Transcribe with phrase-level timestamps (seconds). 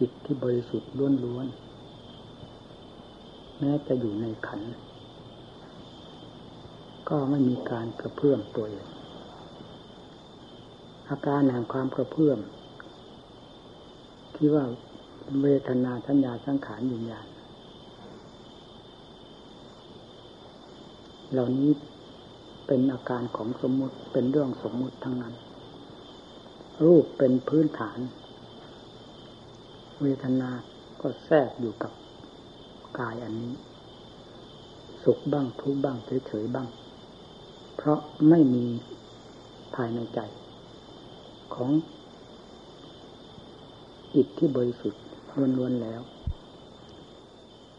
[0.00, 0.90] จิตที่บริสุทธิ์
[1.24, 1.58] ล้วนๆ
[3.58, 4.60] แม้จะอยู่ในขัน
[7.08, 8.86] ก็ไม่มีการกระเพื่อมตัวเอง
[11.08, 12.38] อาการแห่งความกระเพื่อม
[14.34, 14.64] ที่ว่า
[15.42, 17.26] เวทนาสัญญาสังขารวิญญาณ
[21.32, 21.70] เหล่านี้
[22.66, 25.34] เป็นอาการของสมมุติเป็นเรื่องสมมุติทั้งนั้น
[26.84, 27.98] รูปเป็นพื้นฐาน
[30.02, 30.50] เวทนา
[31.00, 31.92] ก็แทรกอยู่กับ
[32.98, 33.54] กายอันนี้
[35.04, 36.68] สุขบ้างทุกบ้างเฉยๆบ้าง
[37.76, 38.66] เพราะไม่มี
[39.74, 40.20] ภายในใจ
[41.54, 41.70] ของ
[44.14, 45.02] จิตที่บริสุทธิ์
[45.58, 46.00] ล้วนๆแล้ว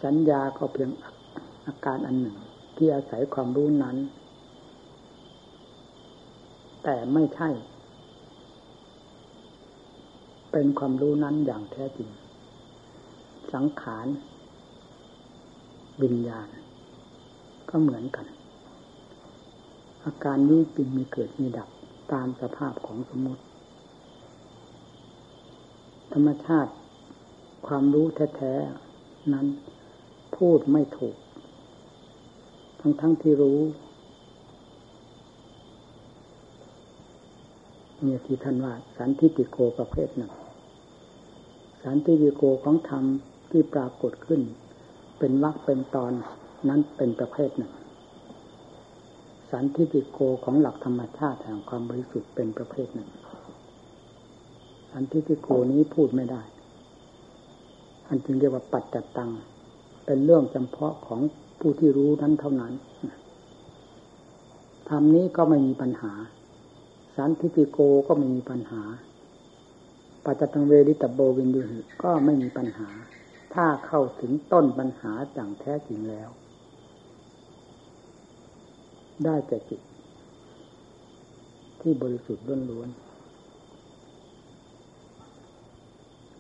[0.03, 0.89] สัญญาก็เพียง
[1.66, 2.38] อาการอันหนึ่ง
[2.75, 3.97] ที่อาศัยความรู้นั้น
[6.83, 7.49] แต่ไม่ใช่
[10.51, 12.09] เป็นความรู้นั้นอย่างแท้จริง
[13.53, 14.07] สังขาร
[16.02, 16.47] วิญญาณ
[17.69, 18.25] ก็เหมือนกัน
[20.05, 21.69] อาการนี้จึงมีเกิดมีดับ
[22.13, 23.43] ตามสภาพของสมมติ
[26.13, 26.71] ธรรมชาติ
[27.67, 29.47] ความรู้แท้ๆนั้น
[30.36, 31.15] พูดไม่ถูก
[32.80, 33.59] ทั้งทั้งที่รู้
[38.03, 40.31] เนี่ยที่ท่านว่า สันทิติโกประเภทหนึ่ง
[41.83, 43.03] สันทิติโกของธรรม
[43.52, 44.41] ที่ปรากฏขึ้น
[45.19, 46.11] เป็นวรรคเป็นตอน
[46.69, 47.71] นั้นเป็นประเภทหนึ่ง
[49.52, 53.09] สันทิติโกของหลักธรรมชาติแห่งความบริสุทธิ์เป็นประเภทหนึ่ง
[54.91, 56.41] สันทิติโกนี้พูดไม่ได้
[58.08, 59.31] อันจึงเรียกว่าปัจจตัง
[60.05, 61.19] เป็นเรื่องจำเพาะของ
[61.59, 62.73] ผู้ที่รู้นั้นเท่านั้น
[64.89, 66.13] ธรรมนี้ก็ไม่มีปัญหา
[67.16, 68.84] สันทิติโกก็ไม่มีปัญหา
[70.26, 72.90] ปัจจตังเวริตโบวินดูหิก็ไม่มีปัญหา
[73.54, 76.30] ถ้าเข้าถึงต้นปัญหาอย่างแท้จริงแล้ว
[79.26, 79.82] ได้แก่จิต
[81.82, 83.11] ที่บริสุทธิ์ล้วนๆ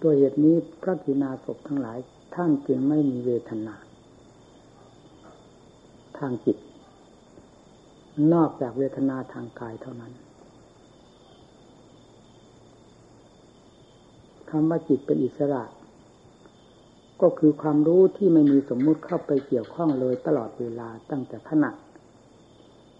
[0.01, 1.97] ตัวเหตุนี้พระกินาศพทั้งหลาย
[2.35, 3.75] ท่านจึงไม่มีเวทนา
[6.17, 6.57] ทางจิต
[8.33, 10.13] นอกจากเวทนาทางกายเท่านั้น
[14.51, 15.63] คำว่าจิตเป็นอิสระ
[17.21, 21.71] ก็คือความรู้ที่ไม่มีสมมุติเข้าไปเกี่ยวข้องเลยตลอดเวลาตั้งแต่ขณะ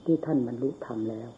[0.06, 1.30] ที่ท่านบรรลุธรรมแล้ว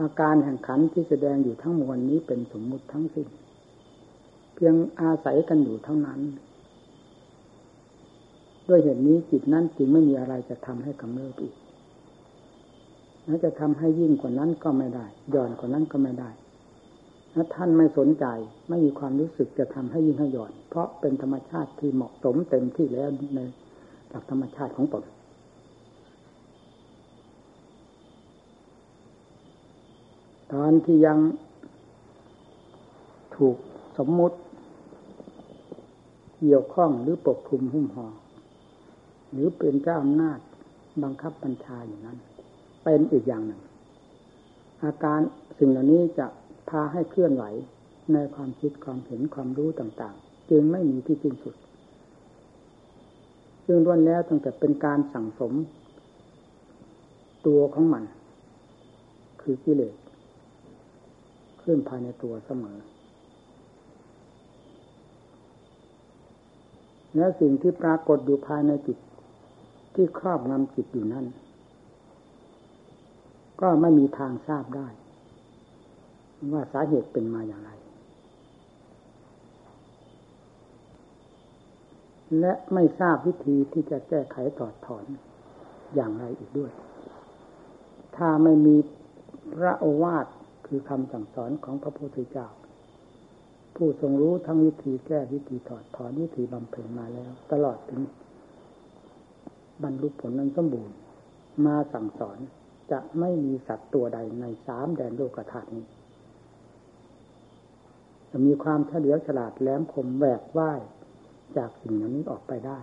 [0.00, 3.28] อาการแห่งขันที่แสดงอยู่ทั้งมวลนี้เป็นสมมุติทั้งสิ้น
[4.54, 6.20] เพียงอาศัยกันอยู่เท่านั้น
[8.68, 11.54] ด้วยเหตุนี้จิตนั้นจึงไม่มีอะไรจะทำให้กำเริบอีก
[13.24, 16.30] แ้ะจะทำให้ยิ่งกว่านั้นก็ไม่ได้ย่อนกว่านั้นก็ไม่ได้
[17.38, 18.26] ถ้าท่านไม่สนใจ
[18.68, 23.40] ไม่มีความรู้สึกจะทำให้ยิ่งให้หย่อน เพราะเป็นธรรมชาติที่เหมาะสมเต็มที่แล้วใน
[24.10, 25.04] หลักธรรมชาติของตน
[30.52, 31.18] ตอนที่ยัง
[33.36, 33.56] ถูก
[33.98, 34.36] สมมุติ
[36.38, 38.06] เกี่ยวข้องหรือปกคลุมหุ้มห่อ
[39.32, 40.38] หรือเป็นเจ้าอำนาจ
[41.02, 42.18] บังคับบัญชาอย่างนั้น
[42.84, 43.62] เป็นอีกอย่างหนึ่ง
[44.82, 45.20] อาการ
[45.58, 46.26] สิ่งเหล่านี้จะ
[46.68, 47.44] พาให้เคลื่อนไหว
[48.12, 51.56] ในความคิดความเห็นความรู้ต่างๆ จึงไม่มีที่สิ้นสุด
[53.66, 55.52] ซึ่งล้วนแล้วตั้งแต่เป็นการสั่งสม
[57.46, 58.04] ตัวของมัน
[59.42, 59.94] คือกิเลส
[61.62, 62.78] ขึ้นภายในตัวเสมอ
[67.16, 68.98] และสิ่งที่ปรากฏอยู่ภายในจิต
[69.94, 71.26] ที่ครอบงำจิตอยู่นั่น
[73.60, 74.88] ก็ไม่มีทางทราบได้
[76.52, 77.70] ว่าสาเหตุเป็นมาอย่างไร
[82.40, 85.04] และไม่ทราบวิธีที่จะแก้ไขถอดถอน
[85.94, 86.72] อย่างไรอีกด้วย
[88.16, 88.76] ถ้าไม่มี
[89.56, 90.26] พระโอวาท
[90.66, 92.48] คือคำสั่งสอนของพระพุทธเจ้า
[93.76, 98.00] ผู้ทรงรู้ทั้งวิธีแก้วิธีถอดถอนวิธีบำเพ็ญมาแล้ว ตลอดถึง
[99.82, 100.96] บรรลุผลนั้นสมบูรณ์
[101.66, 102.38] มาสั่งสอน
[102.90, 105.84] จะไม่มีสัตว์ตัวใดในสามแดนโลกธาตุนี้
[108.30, 110.80] จะมีความเฉลียวฉลาดแหลมคมแหวกว่าย
[111.56, 112.78] จากสิ่งนี้ออกไปได้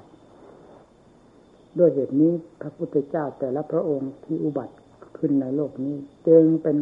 [1.78, 2.32] ด้วยเหตุนี้
[2.62, 4.76] พระพุทธเจ้าแต่ละพระองค์ที่อุบัติ
[5.18, 5.96] ขึ้นในโลกนี้
[6.28, 6.78] จึงเป็น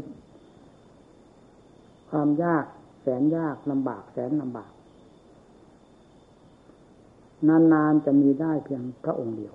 [2.10, 2.66] ความยาก
[3.02, 4.72] แสนยากลำบากแสนลำบาก
[7.74, 9.54] นานๆจะมีได้เพียงพระองค์เดียว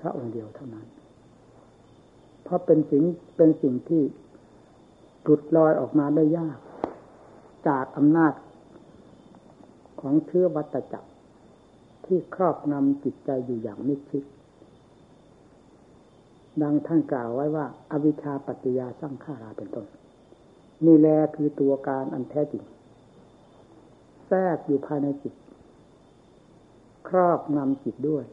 [0.00, 0.86] พระองค์เดียวเท่านั้น
[2.42, 3.02] เพราะเป็นสิ่ง
[3.36, 4.02] เป็นสิ่งที่
[5.22, 6.58] หลุดลอยออกมาได้ยาก
[7.68, 8.32] จากอำนาจ
[10.00, 11.10] ของเชื้อวัตจักร
[12.04, 14.24] ที่ครอบงำจิตใจอยู่อย่างมิชิด
[16.62, 19.86] ดังท่านกล่าวไว้ว่า อวิชชาปัจจยาสร้างขาราเป็นต้น
[20.86, 22.64] นี่แลคือตัวการอันแท้จริง
[24.26, 25.34] แทรกอยู่ภายในจิต
[27.08, 28.24] ครอบงำจิตด้วย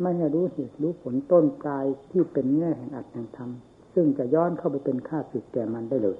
[0.00, 3.50] ไม่ให้รู้เหตุรู้ผลต้นปลายที่เป็นแง่แห่งอัตแห่งธรรม
[3.94, 6.18] ซึ่งจะย้อนเข้าไปเป็นค่าสึกแก่มันได้เลย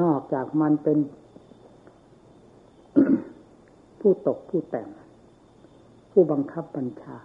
[0.00, 0.98] นอกจากมันเป็น
[4.00, 4.88] ผู้ตกผู้แต่ง
[6.10, 7.18] ผู้บังคับบัญชา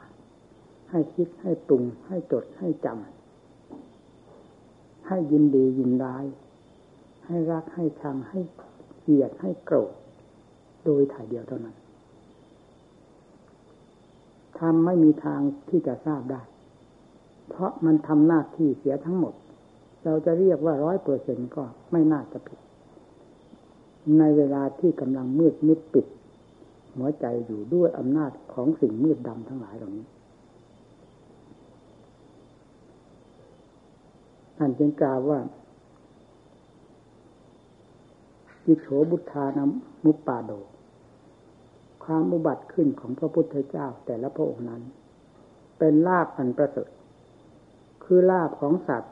[0.89, 6.25] ให้คิดให้ปรุงให้จดให้จำให้ยินดียินร้าย
[7.25, 8.39] ให้รักให้ชังให้
[8.99, 9.93] เกลียดให้โกรธ
[10.85, 11.75] โดยถ่ายเดียวเท่านั้น
[14.59, 16.41] ทำไม่มีทางที่จะทราบได้
[17.49, 19.33] เพราะมันทำหน้าที่เสียทั้งหมด
[20.03, 22.59] เราจะเรียกว่าร้อยเปอร์เซ็นก็ไม่น่าจะผิด
[24.19, 26.05] ในเวลาที่กำลังมืดมิดปิด
[26.95, 30.05] หัวใจอยู่ด้วยอำนาจของสิ่งมืดดำทั้งหลายเหล่านี้
[34.57, 35.39] ท่านจึงกล่าวว่า
[38.65, 39.59] จิโฉบุทาน
[40.05, 40.51] มุปปาโด
[42.03, 44.81] ความอุบัติขึ้นของพระพุทธเจ้าแต่ละพระองค์นั้น
[45.79, 46.89] เป็นลาภอันประเสริฐ
[48.03, 49.07] คือลาภของสัตว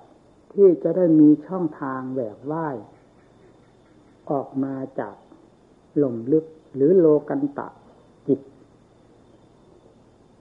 [0.54, 2.76] ที่จะได้มีช่องทางแหวกว่าย
[4.32, 5.16] ออกมาจาก
[5.98, 6.46] หล่มลึก
[6.76, 7.68] หรือโลกันตะ
[8.28, 8.40] จิต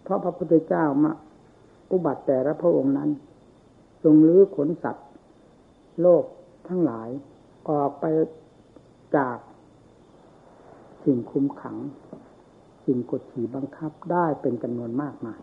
[0.02, 1.12] เพราะพระพุทธเจ้ามา
[1.90, 3.10] อุบัติแต่ละพระองค์นั้น
[4.02, 5.08] ทรงลื้อขนสัตว์
[6.00, 6.24] โลก
[6.68, 7.08] ทั้งหลาย
[7.70, 8.04] ออกไป
[9.16, 9.38] จาก
[11.04, 11.76] สิ่งคุมขัง
[12.84, 15.40] สิ่งกดขี่บังคับได้เป็นจำนวนมากมาย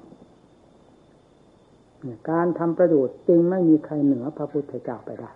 [2.29, 5.31] การทำประโยชน์จึงไม่มีใครเหนือพระพุทธเจ้าไปได้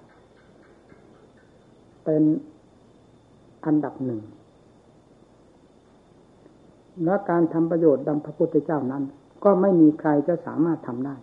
[2.03, 2.23] เป็น
[3.65, 4.21] อันดับหนึ่ง
[7.03, 9.03] และการทำประโยชน์ดังพระพุทธเจ้านั้น
[9.43, 11.15] ก็ไม่มีใครจะสามารถทำได้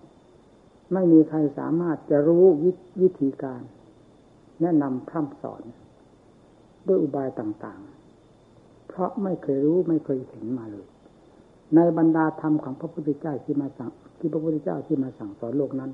[0.93, 2.45] ไม่มีใครสามารถจะรู้
[3.01, 3.63] วิธีการ
[4.61, 5.63] แนะนำพร่ำสอน
[6.87, 10.87] ด้วยอุบายต่างๆ เพราะไม่เคยรู้ไม่เคยเห็นมาเลย
[11.75, 15.91] ในบรรดาธรรมของพระพุทธเจ้าที่มาสั่งที่พระพุทธเจ้าที่มาสั่งสอนโลกนั้น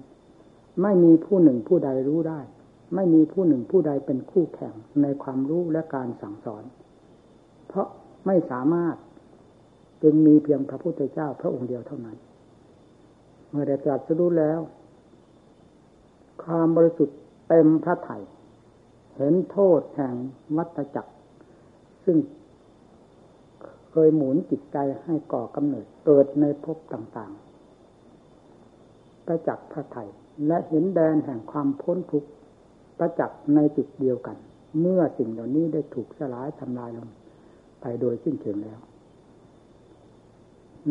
[0.82, 2.41] ไม่มีผู้หนึ่งผู้ใดรู้ได้
[2.94, 6.65] ไม่มีผู้หนึ่งผู้ใดเป็นคู่แข่งในความรู้และการสั่งสอน
[7.69, 7.88] เพราะ
[8.26, 8.97] ไม่สามารถ
[10.03, 12.17] จึงมีเพียงพระพุทธเจ้าพระองค์เดียวเท่านั้น
[13.50, 14.61] เมื่อได้ตรัสรู้แล้ว
[16.44, 17.19] ความบริสุทธิ์
[17.49, 18.17] เต็มพระไถ่
[19.17, 20.15] เห็นโทษแห่ง
[20.56, 21.12] วัตจักร
[22.05, 22.17] ซึ่ง
[23.96, 30.05] เคยหมุนจิตใจให้ก่อกำเนิดเกิดในภพต่างๆ ประจักษ์พระไถ่
[30.46, 32.29] และเห็นแดนแห่งความพ้นทุกข์
[32.99, 34.37] ประจักษ์ในจุดเดียวกัน
[34.81, 37.08] เมื่อสิ่งเหล่านี้ได้ถูกสลายทำลายลง
[37.81, 38.81] ไปโดยสิ้นเชิงแล้ว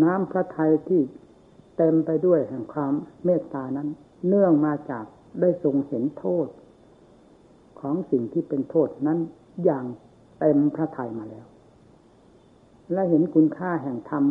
[0.04, 1.02] น้ำพระทัยที่
[1.78, 2.94] เต็มไปด้วยแห่งความ
[3.26, 3.88] เมตตานั้น
[4.28, 5.06] เนื่องมาจาก
[5.42, 6.48] ได้ทรงเห็นโทษ
[7.80, 9.20] ของสิ่งที่เป็นโทษนั้น
[9.64, 9.86] อย่าง
[10.40, 11.46] เต็มพระทัยมาแล้ว
[12.92, 14.24] และเห็นคุณค่าแห่งธรรม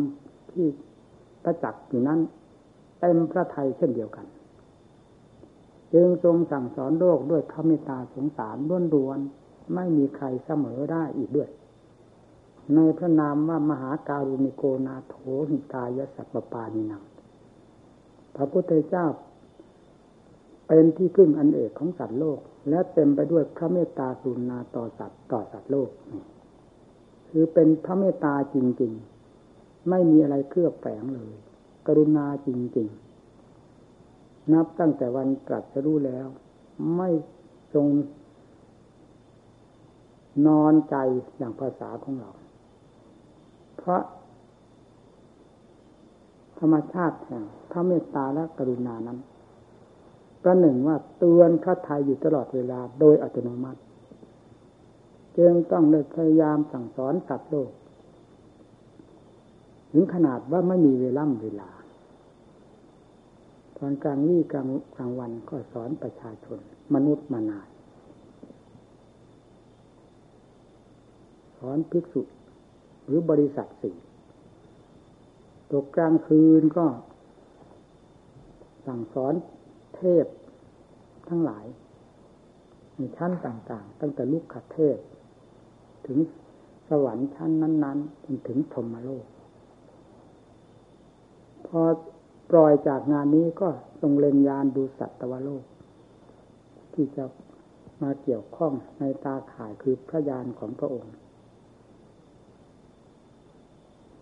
[0.51, 0.65] ที่
[1.43, 2.19] ประจักษ์อยู่นั้น
[2.99, 4.25] เต็มพระทัยเช่นเดียวกัน
[5.93, 9.19] จึงทรงสั่งสอนโลกด้วยพระเมตตาสงสารล้วนรวน
[9.75, 11.49] ไม่มีใครเสมอได้อีกด้วย
[12.75, 15.15] ในพระนามว่ามหาการุณิโกนาโถ
[15.49, 17.03] หิตายสัพปปานินัง
[18.35, 19.05] พระพุทธเจ้า
[20.67, 22.39] เป็นที่พึ่งอันเอกของสัตว์โลก
[22.69, 25.89] และเต็มไปด้วยพระเมตตากรุณาต่อสัตว์ต่อสัตว์โลก
[27.35, 28.93] คือเป็นพระเมตตาจริง
[29.39, 31.31] ๆ ไม่มีอะไรเคลือบแฝงเลย
[31.87, 32.87] กรุณาจริง
[33.69, 36.27] ๆ นับตั้งแต่วันตรัสรู้แล้ว
[36.97, 37.09] ไม่
[37.73, 37.87] ทรง
[40.47, 40.95] นอนใจ
[41.37, 42.31] อย่างภาษาของเรา
[43.77, 44.01] เพราะ
[46.59, 49.19] ธรรมชาติแห่งพระเมตตาและกรุณานั้น
[50.43, 53.81] ประหนึ่งว่าเตือนพระไทยอยู่ตลอดเวลาโดยอัตโนมัติ
[55.37, 57.71] จึงต้องเลยพยายามสั่งสอนสัตว์โลก
[59.91, 61.69] ถึงขนาดว่าไม่มีเวล่ำเวลา
[63.77, 66.59] ตอนกลางวี่กลางกลางวันก็สอนประชาชน
[66.93, 67.67] มนุษย์มานาน
[71.57, 72.21] สอนภิกษุ
[73.05, 73.95] หรือบริษัทสี่
[75.71, 76.85] ตกกลางคืนก็
[78.87, 79.33] สั่งสอน
[79.95, 80.25] เทพ
[81.29, 81.65] ทั้งหลาย
[82.95, 84.97] ในชั้นต่าง ๆ ตั้งแต่ลูกขเทพ
[86.05, 86.17] ถึง
[86.89, 89.25] สวรรค์ชั้นนั้น ๆ จนถึงธรมโลก
[91.67, 91.81] พอ
[92.51, 93.67] ปล่อยจากงานนี้ก็
[94.01, 95.63] ทรงเล็งยานดูสัตวโลก
[96.93, 97.23] ที่จะ
[98.01, 101.13] มาเกี่ยวข้องในตาข่ายคือพระยานของพระองค์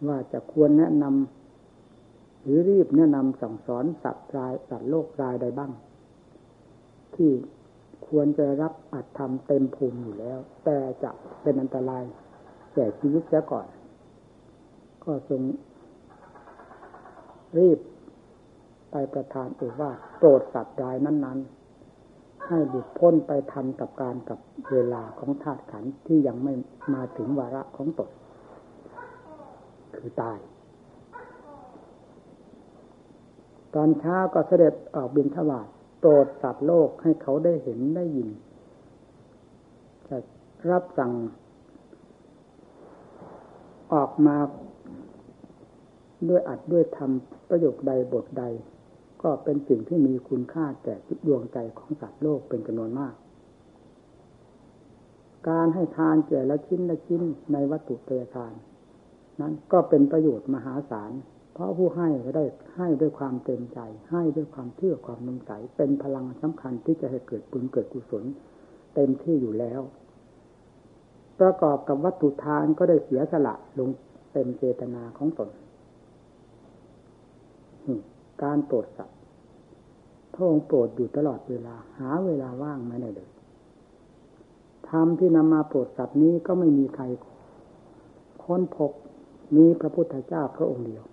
[0.08, 5.72] ว่าจะควรแนะนำหรือรีบแนะนำสั่งสอนสัตว์รายสัตว์โลกรายใดบ้าง
[7.16, 7.32] ที่
[8.08, 12.04] ควรจะรับอัตธรรมเต็มภูมิอยู่แล้ว แต่จะเป็นอันตราย
[12.74, 13.68] แก่ชีวิตเสียก่อน
[15.04, 15.42] ก็ทรง
[17.58, 17.80] รีบ
[18.92, 24.40] ไปประทานเอว่าโปรดสัตว์รายนั้น ๆ ให้หลุดพ้นไปทันกับการกับ
[24.72, 26.54] เวลาของธาตุขันที่ยังไม่
[26.94, 28.10] มาถึงวาระของตน
[29.96, 30.40] คือตาย
[33.76, 35.68] ตอนเช้าก็เสด็จออกบินทบาท
[36.04, 38.30] โปรดสัตว์โลกให้เขาได้เห็นได้ยิน
[40.08, 40.18] จะ
[40.72, 41.14] รับสั่ง
[43.94, 44.38] ออกมา
[46.30, 48.44] ด้วยอัดด้วยทำประโยคใดบทใด
[49.24, 50.96] ก็เป็นสิ่งที่มีคุณค่าแก่
[51.28, 53.14] ดวงใจของสัตว์โลกเป็นจำนวนมาก
[55.50, 57.22] การให้ทานแก่ละชิ้นละชิ้น
[57.54, 58.54] ในวัตถุเตยทาน
[59.42, 61.12] นั้นก็เป็นประโยชน์มหาศาล
[61.62, 63.80] ราะผู้ให้ก็ได้ให้ด้วยความเต็มใจ
[64.12, 68.24] ให้ด้วยความเชื่อความนุ่มใสเป็นพลังสำคัญที่จะให้เกิดบุญเกิดกุศล
[68.96, 69.82] เต็มที่อยู่แล้ว
[71.40, 73.90] ประกอบกับวัตถุทานก็ได้เสียสละลง
[74.34, 75.50] เต็มเจตนาของตน
[78.44, 79.18] การโปรดสัตว์
[80.34, 83.30] พระองค์โปรดอยู่ตลอดเวลา หาเวลาว่างไม่ได้เลย
[84.90, 87.06] ธรรมที่นำมาโปรดสัตว์นี้ก็ไม่มีใคร
[88.44, 88.92] ค้นพบ
[89.56, 91.04] มีพระพุทธเจ้าพระองค์เดียว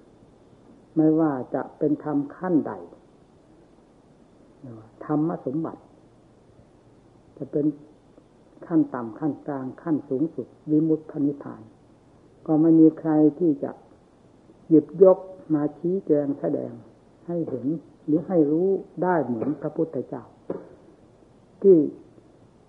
[0.96, 2.72] ไม่ว่าจะเป็นธรรมขั้นใด
[5.04, 5.82] ธรรมสมบัติ
[7.36, 7.66] จะเป็น
[8.66, 11.62] ขั้นต่ำขั้นกลางขั้นสูงสุดวิมุตตินิพาน
[12.46, 13.70] ก็ไม่มีใครที่จะ
[14.68, 15.18] หยิบยก
[15.54, 16.72] มาชี้แจงแสดง
[17.26, 17.66] ให้เห็น
[18.04, 18.68] หรือให้รู้
[19.02, 20.24] ได้เหมือนพระพุทธเจ้า
[21.62, 21.76] ที่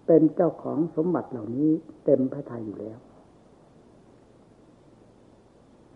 [0.05, 1.69] เป็นเจ้าของสมบัติเหล่านี้
[2.05, 2.99] เต็มพระทัยอยู่แล้ว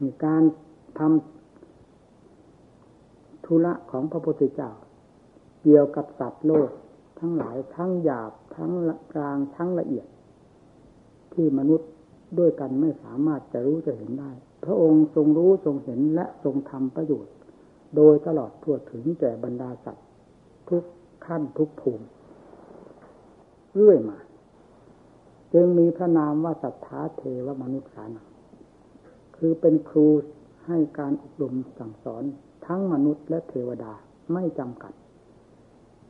[0.01, 0.43] มีการ
[0.99, 1.42] ทำ
[3.45, 4.71] ธุระของพระพุทธเจ้า
[5.61, 6.69] เกี่ยวกับสัตว์โลก
[7.19, 8.71] ทั้งหลายทั้งหยาบทั้ง
[9.13, 10.07] กลางทั้งละเอียด
[11.33, 11.89] ที่มนุษย์
[12.39, 14.31] ด้วยกันไม่สามารถจะรู้จะเห็นได้
[14.63, 17.33] พระองค์ทรงรู้ทรงเห็นและทรงทำประโยชน์
[17.95, 20.07] โดยตลอดทั่วถึงแก่บรรดาสัตว์
[20.69, 20.83] ทุก
[21.25, 22.05] ขั้นทุกภูมิ
[23.75, 24.17] เรื่อยมา
[25.53, 28.27] จึงมีพระนามว่าสัทธาเทวมนุษย์สานัง
[29.37, 30.07] คือเป็นครู
[30.67, 32.23] ให้การอบรมสั่งสอน
[32.65, 33.93] ทั้งมนุษย์และเทวดา
[34.33, 34.93] ไม่จำกัด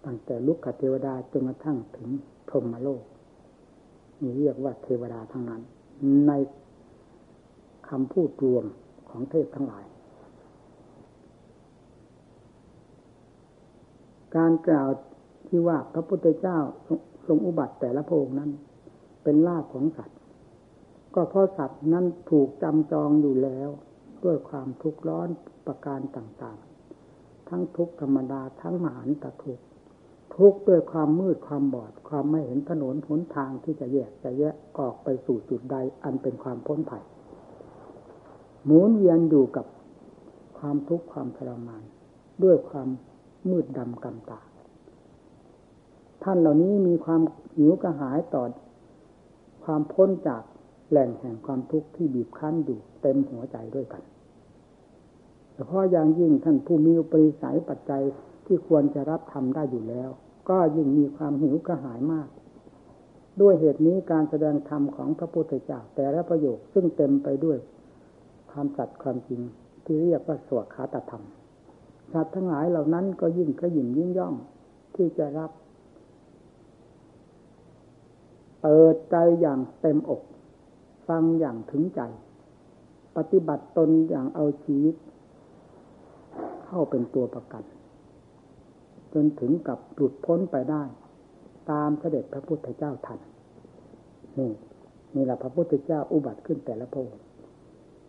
[0.05, 2.09] ตั้งแต่ลุกขเทวดาจนกระทั่งถึง
[2.47, 3.03] พรหมโลก
[4.21, 5.61] นี่เรียกว่าเทวดาทั้งนั้น
[6.27, 6.31] ใน
[7.89, 8.65] คำพูดรวม
[9.09, 9.85] ของเทพทั้งหลาย
[14.35, 14.89] การกล่าว
[15.47, 16.57] ที่ว่าพระพุทธเจ้า
[17.27, 18.51] ทรงอุบัติแต่ละพระองค์นั้น
[19.23, 20.19] เป็นลาภของสัตว์
[21.15, 23.69] ก็เพราะสัตว์นั้นถูกจำจองอยู่แล้ว
[24.23, 25.29] ด้วยความทุกข์ร้อน
[25.65, 29.59] ประการต่างๆ ทั้งทุกข์ธรรมดาทั้งมหันตทุก
[30.35, 37.03] ทุกข์ด้วยความมืดความบอด ความไม่เห็นถนนหนทางที่จะแยกจะแยกออกไปสู่จุดใดอันเป็นความพ้นภัย
[38.65, 39.65] หมุนเวียนอยู่กับ
[40.59, 41.83] ความทุกข์ความทรมาน
[42.43, 42.89] ด้วยความ
[43.49, 44.41] มืดดำกำตา
[46.23, 47.21] ท่านเหล่านี้มีความ
[47.55, 48.43] หิวกระหายต่อ
[49.65, 50.43] ความพ้นจาก
[50.89, 54.03] แหล่งแห่งความทุกข์ที่บีบคั้นอยู่เต็มหัวใจด้วยกัน
[55.55, 58.03] เฉพาะอย่างยิ่งท่านผู้มีอุปริสัยปัจจัย
[58.45, 60.09] ที่ควรจะรับทำได้อยู่แล้ว
[60.49, 62.27] ก็ยิ่งมีความหิวกระหายมาก
[63.41, 67.57] ด้วยเหตุนี้การแสดงธรรมของพระพุทธเจ้าแต่ละประโยคซึ่งเต็มไปด้วย
[68.51, 69.41] ความสัตย์ความจริง
[69.85, 71.23] ที่เรียกว่าสวดคาตธรรม
[72.13, 74.35] สัตว์ทั้งหลายเหล่านั้นก็ยิ่งกระยิ่มยิ่งย่อง
[74.95, 75.51] ที่จะรับ
[78.61, 80.21] เปิดใจอย่างเต็มอก
[81.07, 82.01] ฟังอย่างถึงใจ
[83.17, 84.95] ปฏิบัติตนอย่างเอาชีวิต
[86.73, 87.63] เข้าเป็นตัวประกัน
[89.13, 90.83] จนถึงกับหลุดพ้นไปได้
[91.71, 93.19] ตามเสด็จพระพุทธเจ้าทัน
[94.39, 94.51] นี่
[95.15, 97.23] นี่แหละพระพุทธเจ้าอุบัติขึ้นแต่ละพระองค์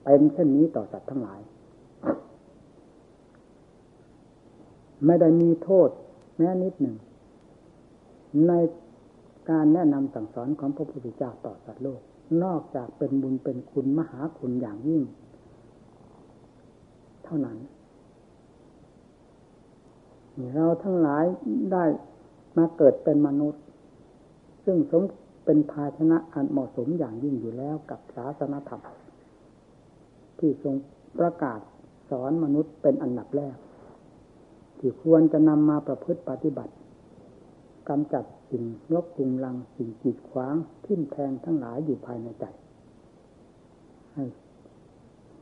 [0.03, 1.41] เป็นเช่นนี้ต่อสัตว์ทั้งหลาย
[5.07, 5.89] ไม่ได้มีโทษ
[6.37, 6.97] แม้นิดหนึ่ง
[8.49, 8.53] ใน
[9.51, 12.01] การแนะนำสั่งสอนของพระพุทธเจ้าต่อสัตว์โลก
[12.45, 15.03] นอกจากเป็นบุญเป็นคุณมหาคุณอย่างยิ่ง
[17.25, 17.59] เท่านั้น
[20.53, 21.25] เราทั้งหลาย
[21.73, 21.85] ได้
[22.57, 23.63] มาเกิดเป็นมนุษย์
[24.65, 25.03] ซึ่งสม
[25.45, 28.81] เป็นภาชนะอันเหมาะสมอย่างยิ่งอยู่แล้วกับศาสนธรรม
[30.39, 30.75] ที่ทรง
[31.19, 31.61] ประกาศ
[32.11, 33.57] สอนมนุษย์เป็นอันดับแรก
[34.79, 36.73] ที่ควรจะนำมาประพฤติปฏิบัติ
[37.89, 38.65] กำจัดสิ่ง
[38.95, 42.45] ลบกุมลังสิ่งกีดขวางทิ่มแทงทั้งหลายอยู่ภายในใจ
[44.15, 44.25] ให้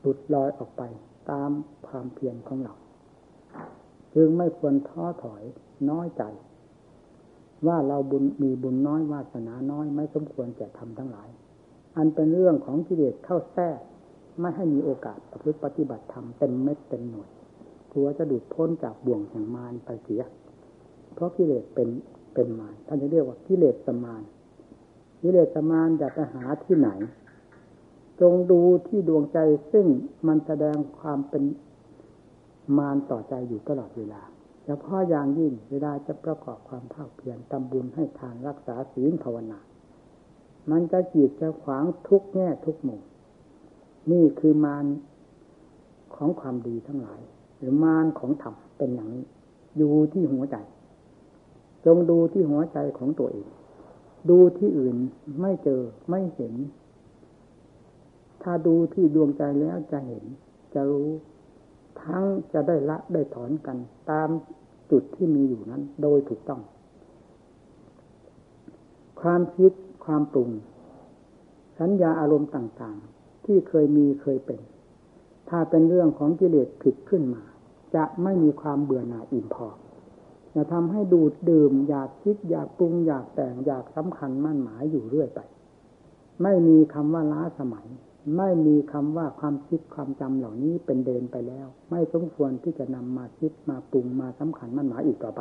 [0.01, 0.83] หลุดลอยออกไป
[1.31, 1.51] ตาม
[1.87, 2.75] ความเพียรของเรา
[4.15, 5.43] จึงไม่ควรท้อถอย
[5.91, 6.23] น้อยใจ
[7.67, 11.29] ว่าเราบุญมีบุญน้อยวาสนาน้อยไม่สมควรจะทำทั้งหลาย
[11.97, 13.79] อันเป็นเรื่องของกิเลสเข้าแทรก
[14.41, 17.29] ไม่ให้มีโอกาสประพฤติปฏิบัติธรรมเต็มเม็ดเต็มหน่วย
[17.93, 20.23] กลัวจะดูดพ้นจากบ่วงแห่งมารไปเสีย
[21.15, 21.89] เพราะกิเลสเป็น
[22.35, 24.23] เป็นมารท่านจะเรียกว่ากิเลสสมาน
[25.23, 26.89] กิเลสสมานอยากจะหาที่ไหน
[28.21, 29.39] จงดูที่ดวงใจ
[29.73, 29.87] ซึ่ง
[30.27, 31.43] มันแสดงความเป็น
[32.79, 34.23] มารต่อใจอยู่ตลอดเวลา
[34.65, 39.59] เฉพาะอย่างยิ่งเวลาจะประกอบความภาคเพียรทำบุญให้ทานรักษาศีลภาวนา
[40.71, 43.03] มันจะจีดจะขวางทุกแง่ทุกมุม
[44.13, 44.87] นี่คือมาร
[46.15, 47.21] ของความดีทั้งหลาย
[47.59, 49.25] หรือมารของธรรมเป็นอย่างนี้
[49.77, 50.57] อยู่ที่หัวใจ
[51.87, 53.49] จงดูที่หัวใจของตัวเอง
[54.31, 54.97] ดูที่อื่น
[55.41, 56.55] ไม่เจอไม่เห็น
[58.43, 60.25] ถ้าดูที่ดวงใจแล้วจะเห็น
[60.75, 61.11] จะรู้
[62.03, 63.77] ทั้งจะได้ละได้ถอนกัน
[64.11, 64.29] ตาม
[64.91, 66.61] จุดที่มีอยู่นั้น โดยถูกต้อง
[69.21, 69.73] ความคิด
[70.05, 70.51] ความปรุง
[71.79, 74.61] สัญญาอารมณ์ต่างๆ ที่เคยมีเคยเป็น
[75.49, 77.43] ถ้าเป็นเรื่องของกิเลสผิดขึ้นมา
[77.95, 79.69] จะไม่มีความเบื่อหน่ายอิ่มพอ
[80.55, 85.41] จะทำให้ดูดดื่ม อยากคิดอยากปรุงอยากแต่งอยากสำคัญมั่นหมายอยู่เรื่อยไป
[86.43, 87.87] ไม่มีคำว่าล้าสมัย
[88.37, 95.41] ไม่มีคำว่าความคิดความจำเหล่านี้เป็นเดินไปแล้ว ไม่สมควรที่จะนำมาคิดมาปรุงมาสำคัญมั่นหมายอีกต่อไป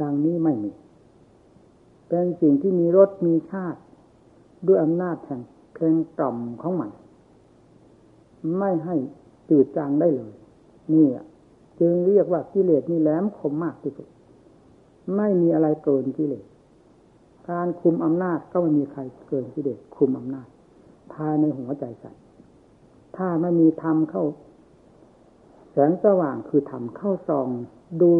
[0.00, 0.70] ดังนี้ไม่มี
[2.08, 3.80] เป็นสิ่งที่มีรสมีชาติ
[4.66, 5.42] ด้วยอำนาจแห่ง
[5.74, 6.90] เพลงกล่อมของมัน
[8.58, 8.96] ไม่ให้
[9.50, 10.32] จืดจางได้เลย
[10.92, 11.06] นี่
[11.80, 14.08] จึงเรียกว่ากิเลสนี่แหลมคมมากที่สุด
[15.16, 16.44] ไม่มีอะไรเกินกิเลส
[17.50, 20.48] การคุมอำนาจก็ไม่มีใครเกินกิเลสคุมอำนาจ
[21.14, 22.22] ภายในหัวใจสัตว์
[23.16, 24.24] ถ้าไม่มีธรรมเข้า
[25.72, 27.48] แสงสว่างคือธรรมเข้าส่อง
[28.00, 28.10] ดู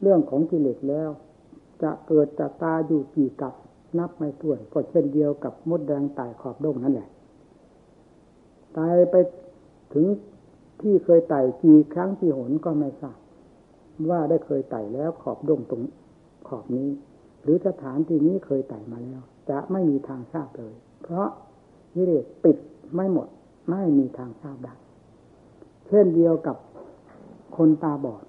[0.00, 1.10] เรื่องของกิเลสแล้ว
[1.82, 3.54] จะเกิดจากตาอยู่กี่กับ
[3.98, 7.08] นับไม่ถ้วนก็เช่นเดียวกับมดแดงตายขอบดงนั่นแหละ
[8.76, 9.14] ตายไป
[9.92, 10.06] ถึง
[10.80, 13.18] ที่เคยไต่กี่ครั้งกี่หนก็ไม่ทราบ
[14.10, 15.82] ว่าได้เคยไต่แล้วขอบดงตรง
[16.48, 16.88] ขอบนี้
[17.42, 21.28] หรือสถานที่นี้เคยไต่มาแล้ว จะไม่มีทางทราบเลย เพราะ
[21.96, 22.56] กิเลสปิด
[22.94, 23.28] ไม่หมด
[23.70, 24.74] ไม่มีทางทราบได้
[25.88, 26.56] เช่นเดียวกับ
[27.56, 28.24] คนตาบอด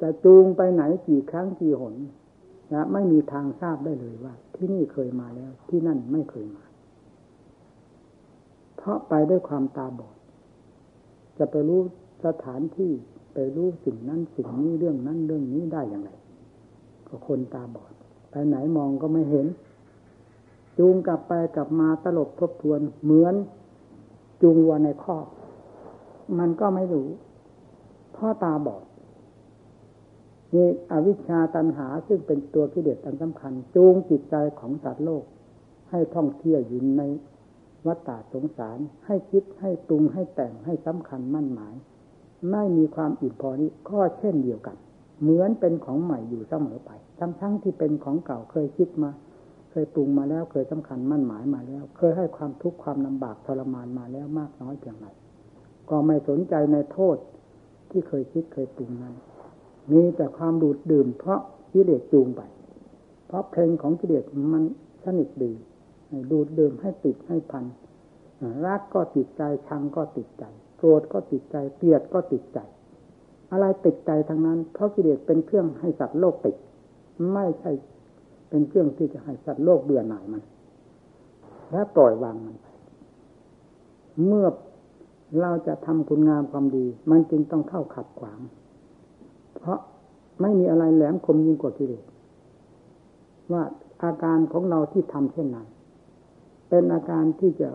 [0.00, 1.94] จะจูงไปไหนกี่ครั้งกี่หน
[2.72, 6.64] นะไม่มีทางทราบได้เลยว่า ที่นี่เคยมาแล้ว ที่นั่นไม่เคยมา
[8.76, 10.16] เพราะไปด้วยความตาบอด
[11.38, 11.80] จะไปรู้
[12.26, 12.92] สถานที่
[13.34, 16.10] ไปรู้สิ่งนั้นสิ่งนี้เรื่องนั้นเรื่องนี้ได้อย่างไร
[17.08, 17.92] ก็คนตาบอด
[18.30, 19.46] ไปไหนมองก็ไม่เห็น
[20.78, 23.34] จูงกลับไปกลับมาตลบทบทวนเหมือน
[24.42, 25.26] จูงวัวในคอก
[26.38, 27.08] มันก็ไม่รู้
[28.16, 28.82] พ่อตาบอด
[30.54, 35.24] นี่อวิชชาตันหาซึ่งเป็นตัวกิเลสอันสำคัญ จูงจิตใจของสัตว์โลก
[35.90, 37.02] ให้ท่องเที่ยวอยู่ใน
[37.86, 41.74] วัฏฏะสงสาร ให้คิดให้ปรุงให้แต่งให้สำคัญมั่นหมาย
[42.50, 44.76] ไม่มีความอิ่มพอนี้ก็เช่นเดียวกัน
[45.20, 49.10] เหมือนเป็นของใหม่อยู่เสมอไป ทั้งทั้งที่เป็นของเก่าเคยคิดมา
[49.70, 55.06] เคยปรุงมาแล้วเคยสำคัญมั่นหมายมาแล้ว เคยให้ความทุกข์ความลำบากทรมานมาแล้วมากน้อยเพียงไร
[55.90, 57.16] ก็ไม่สนใจในโทษ
[57.90, 59.14] ที่เคยคิดเคยปรุงนั้น
[59.92, 61.40] มีแต่ความดูดดื่ม เพราะ
[61.72, 62.40] กิเลสจูงไป
[63.26, 64.62] เพราะเพลงของกิเลสมัน
[65.04, 65.52] สนิทดี
[66.30, 67.64] ดูดดื่มให้ติดให้พัน
[68.64, 70.44] รักก็ติดใจชังก็ติดใจ
[70.78, 72.58] โกรธก็ติดใจเกลียดก็ติดใจ
[73.52, 76.56] อะไรติดใจทั้งนั้น เพราะกิเลสเป็นเครื่องให้สัตว์โลกติด
[77.32, 77.70] ไม่ใช่
[78.48, 80.42] เป็นเครื่องที่จะให้สัตว์โลกเบื่อหน่ายมัน
[81.70, 82.66] และปล่อยวางมันไป
[84.26, 84.46] เมื่อ
[85.40, 88.40] เราจะทำคุณงามความดี มันจึงต้องเข้าขัดขวาง
[89.56, 89.78] เพราะ
[90.40, 92.04] ไม่มีอะไรแหลมคมยิ่งกว่ากิเลส
[93.52, 93.62] ว่า
[94.02, 95.66] อาการของเราที่ทำเช่นนั้น
[96.68, 97.68] เป็นอาการที่จะ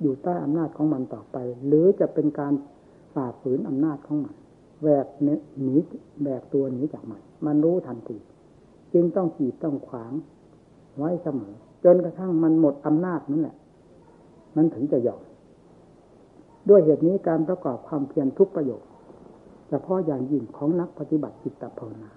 [0.00, 2.52] อยู่ใต้อำนาจของมันต่อไป หรือจะเป็นการ
[3.14, 4.34] ฝ่าฝืนอำนาจของมัน
[4.82, 5.06] แหวก
[5.62, 5.74] หนี
[6.22, 8.16] แบกตัวหนีจากมัน มันรู้ทันที
[8.94, 10.12] จึงต้องขีดต้องขวาง
[10.98, 11.54] ไว้เสมอ
[11.84, 13.56] จนกระทั่งมันหมดอำนาจนั่นแหละ
[14.56, 15.22] มันถึงจะยอม
[16.68, 18.88] ด้วยเหตุนี้การประกอบความเพียรทุกประโยชน์
[19.68, 22.12] เฉพาะอย่างยิ่งของนักปฏิบัติจิตภาวนา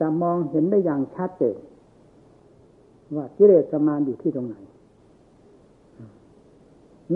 [0.00, 1.58] จะมองเห็นได้อย่างชัดเจน
[3.14, 4.56] ว่ากิเลสจะมาอยู่ที่ตรงไหน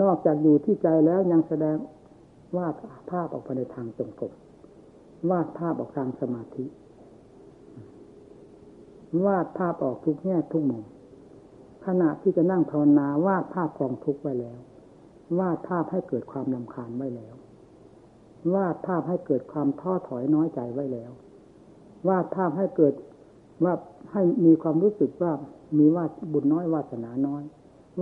[0.01, 1.77] นอกจากอยู่ที่ใจแล้วยังแสดง
[2.57, 2.73] วาด
[3.09, 4.33] ภาพออกไปในทางตรงกลม
[5.31, 6.65] วาดภาพออกทางสมาธิ
[9.25, 10.85] วาดภาพออกทุกแง่ทุกมุม
[11.85, 14.57] ขณะที่จะนั่งภาวนาวาดภาพกองทุกไว้แล้ว
[15.39, 17.35] วาดภาพให้เกิดความลำคาญไว้แล้ว
[18.53, 21.11] วาดภาพให้เกิดความท้อถอยน้อยใจไว้แล้ว
[22.07, 22.93] วาดภาพให้เกิด
[23.63, 23.73] ว่า
[24.11, 25.31] ให้มีความรู้สึกว่า
[25.77, 27.43] มีวาดบุญน้อยวาสนาน้อย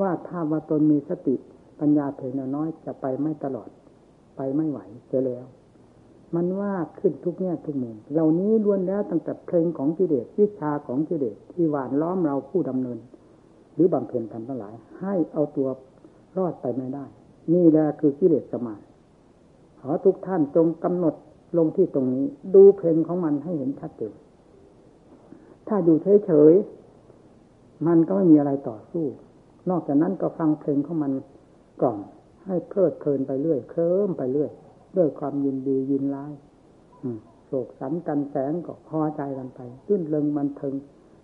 [0.02, 1.36] วาดภาพว่าตนมีสติ
[1.80, 3.70] ปัญญาเพียงน้อยจะไปไม่ตลอด
[4.38, 5.46] ไปไม่ไหวเสียแล้ว
[6.36, 12.98] มันวาดขึ้นทุกแง่ทุกมุมเหล่านี้ล้วนแล้วตั้งแต่เพลงของกิเลสวิชาของกิเลสที่หวานล้อมเราผู้ดำเนิน
[13.74, 15.68] หรือบำเพ็ญทำทั้งหลาย ให้เอาตัว
[16.38, 17.06] รอดไปไม่ได้
[17.54, 18.82] นี่แหละคือกิเลสสมาน
[19.80, 21.16] ขอทุกท่านจงกำหนด
[21.58, 24.14] ลงที่ตรงนี้ ดูเพลงของมันให้เห็นชัดเจน
[25.68, 29.06] ถ้าอยู่เฉยๆมันก็ไม่มีอะไรต่อสู้
[29.70, 31.12] นอกจากนั้นก็ฟังเพลงของมัน
[31.82, 32.00] กล่อม
[32.46, 34.52] ให้เพลิดเพลินไปเรื่อยเคลิ้มไปเรื่อย
[34.98, 36.34] ด้วยความยินดียินร้าย
[37.48, 40.74] โศกสันกันแสงก็พอใจกันไปตื้นเริงมันเทิง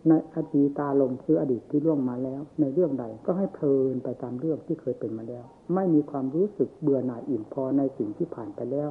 [0.10, 5.44] ในอดีตาลมคืออดีตที่ล่วงมาแล้ว ในเรื่องใดก็ให้เพลินไปตามเรื่องที่เคยเป็นมาแล้ว
[5.76, 8.90] ไม่มีความรู้สึกเบื่อหน่ายอิ่มพอในสิ่งที่ผ่านไปแล้ว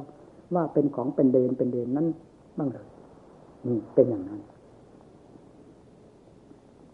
[0.53, 2.07] ว่าเป็นของเป็นเดนเป็นเดนนั้น
[2.57, 2.87] บ้างเลย
[3.67, 4.41] นี่เป็นอย่างนั้น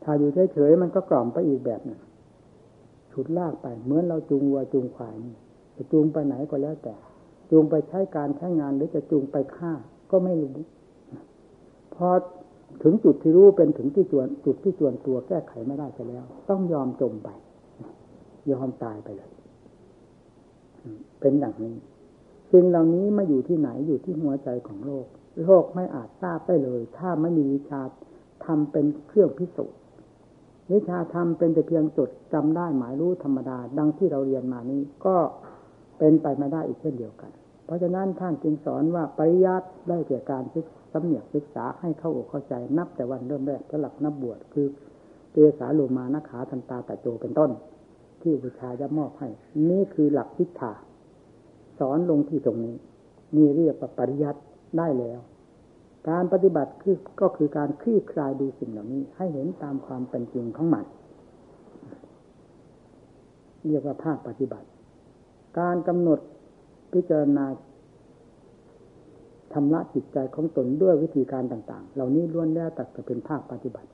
[0.04, 2.00] ถ้าอยู่เฉยๆมันก็กล่อมไปอีกแบบหนึ่ง
[3.12, 5.15] ฉุดลากไปเหมือนเราจูงวัวจูงควาย
[5.76, 6.96] จะจูงไปไหนก็แล้วแต่
[7.52, 9.72] จูงไปใช้การใช้งานหรือจะจูงไปฆ่า
[10.12, 10.58] ก็ไม่รู้
[11.96, 12.10] พอ
[12.84, 17.30] ถึงจุดที่รู้เป็นถึงที่จวนจุดที่จวนตัวแก้ไขไม่ได้ไปแล้ว ต้องยอมจมไป
[18.52, 19.32] ยอมตายไปเลย
[21.20, 21.76] เป็นอย่างนี้
[22.52, 25.06] สิ่งเหล่านี้ม่อยู่ที่ไหนอยู่ที่หัวใจของโลก
[25.44, 27.82] โลกไม่อาจทราบได้เลย ถ้าไม่มีวิชา
[28.46, 29.80] ทำเป็นเครื่องพิสูจน์
[30.74, 35.16] วิชาธรรมเป็นแต่เพียงจดจำได้หมายรู้ธรรมดา ดังที่เราเรียนมานี้ก็
[35.98, 37.32] เป็นไปไม่ได้อีกเช่นเดียวกัน
[37.72, 44.68] ราะฉะนั้นท่านจึงสอนว่าปริยัติได้แก่การศึกสำเนียกศึกษาให้เข้าอกเข้าใจนับแต่วันเริ่มแรกสลับนับบวชคือ
[45.32, 47.52] เตสาโลมานาขาทันตาตะโจเป็นต้น
[48.22, 49.28] ที่บูชาจะมอบให้
[49.70, 50.74] นี่คือหลักพิธา
[51.80, 52.76] สอนลงที่ตรงนี้
[53.36, 54.42] นี่เรียกว่าปริยัติ
[54.78, 55.20] ได้แล้ว
[56.10, 60.86] การปฏิบัติคือก็คือการคลี่คลายดูสิ่งเหล่านี้ ให้เห็นตามความเป็นจริงของมัน
[63.68, 64.68] เรียกว่าภาคปฏิบัติ
[65.60, 66.20] การกำหนด
[66.94, 67.46] พิจารณา
[69.54, 73.90] ทำละจิตใจของตนด้วยวิธีการต่าง ๆ เหล่านี้ล้วนแล้วแต่จะเป็นภาคปฏิบัติ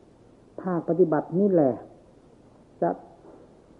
[0.64, 1.74] ภาคปฏิบัตินี่แหละ
[2.82, 2.90] จะ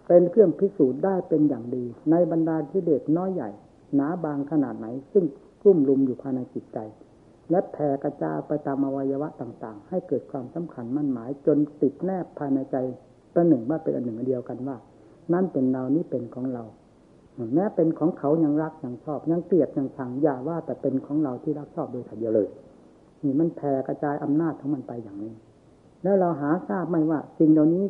[0.06, 3.50] เป็นเครื่องพิสูจน์ได้เป็นอย่างดี ในบรรดาที่เด็กน้อยใหญ่
[3.94, 5.24] หนาบางขนาดไหน ซึ่ง
[5.62, 6.78] กุ้มลุมอยู่ภายในจิตใจ
[7.50, 12.76] และแผ่กระจายไปตามอวัยวะต่างๆ ให้เกิดความสำคัญมั่นหมาย จนติดแนบภายในใจ
[13.34, 14.76] ประหนึ่งว่าเป็นอันหนึ่งอันเดียวกันว่า
[15.32, 16.62] นั่นเป็นเรานี่เป็นของเรา
[17.54, 22.48] แม้เป็นของเขายังรักยังชอบยังเกลียดยังชังอย่าว่าแต่เป็นของเราที่รักชอบโดยถ่ายเดียวเลย
[23.22, 25.32] นี่มันแผ่กระจายอำนาจของมันไปอย่างนี้
[26.02, 27.84] แล้วเราหาทราบไหมว่าสิ่งเหล่านี้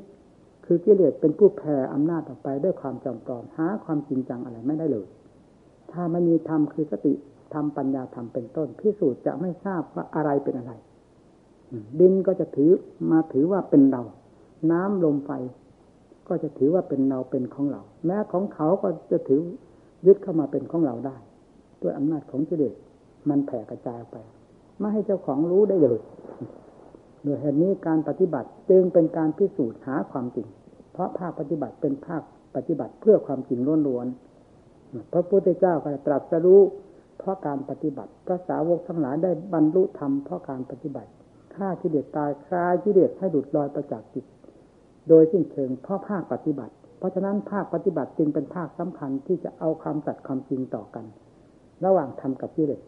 [0.66, 5.06] คือกิเลสเป็นผู้แผ่อำนาจออกไปด้วยความจำปลอมหาความจริงจังอะไรไม่ได้เลย
[5.92, 7.12] ถ้าไม่มีธรรมคือสติ
[7.54, 10.72] ธรรมปัญญาธรรมเป็นต้นพิสูจน์จะไม่ทราบว่าอะไรเป็นอะไร
[12.00, 12.70] ดินก็จะถือ
[13.10, 14.02] มาถือว่าเป็นเรา
[14.70, 15.30] น้ำลมไฟ
[16.28, 19.42] ก็จะถือว่าเป็นเราเป็นของเรา แม้ของเขาก็จะถือ
[20.06, 21.16] ยึดเข้ามาเป็นของเราได้
[21.82, 22.74] ด้วยอำนาจของกิเลส
[23.28, 24.16] มันแผ่กระจายไป
[24.78, 25.98] ไม่ให้เจ้าของรู้ได้เลย
[27.22, 30.46] โดยเหตุนี้การปฏิบัติจึงเป็นการพิสูจน์หาความจริง
[30.92, 32.22] เพราะภาคปฏิบัติเป็นภาค
[32.56, 36.60] ปฏิบัติเพื่อความจริงล้วนๆพระพุทธเจ้าก็ตรัสรู้
[37.18, 41.10] เพราะการปฏิบัติพระสาวกทั้งหลายได้บรรลุธรรมเพราะการปฏิบัติ
[41.54, 44.24] ฆ่ากิเลสตายคลายกิเลสให้หลุดลอยประจากจิต
[45.08, 51.04] โดยสิ้นเชิงเพราะภาคปฏิบัติ เพราะฉะนั้นภาคปฏิบัติจึงเป็นภาคสำคัญที่จะเอาความสัตย์ความจริงต่อกัน
[51.84, 52.82] ระหว่างธรรมกับกิเลส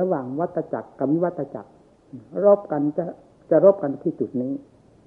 [0.00, 1.70] ระหว่างวัตจักรกับวิวัตจักร
[2.44, 3.04] รบกันจะ
[3.50, 4.52] จะรบกันที่จุดนี้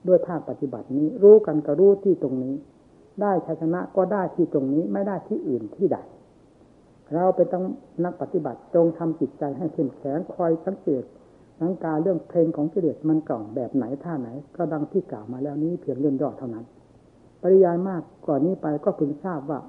[0.08, 2.56] ด้วยภาคปฏิบัตินี้ รู้กันก็รู้ที่ตรงนี้
[3.22, 5.98] ได้ชัยชนะก็ได้ที่ตรงนี้ไม่ได้ที่อื่นที่ใด
[7.14, 7.66] เราเป็นต้อง
[8.06, 11.04] นักปฏิบัติจงทำจิตใจให้เข้มแข็งคอยสังเกต
[11.60, 16.66] สังการเรื่องเพลงของกิเลสมันกล่องแบบไหนท่าไหน ก็ดังที่กล่าวมาแล้วนี้เพียงเรื่องย่อเท่านั้น
[17.44, 19.60] ปริยายมากก่อนนี้ไปก็พึงทราบว่า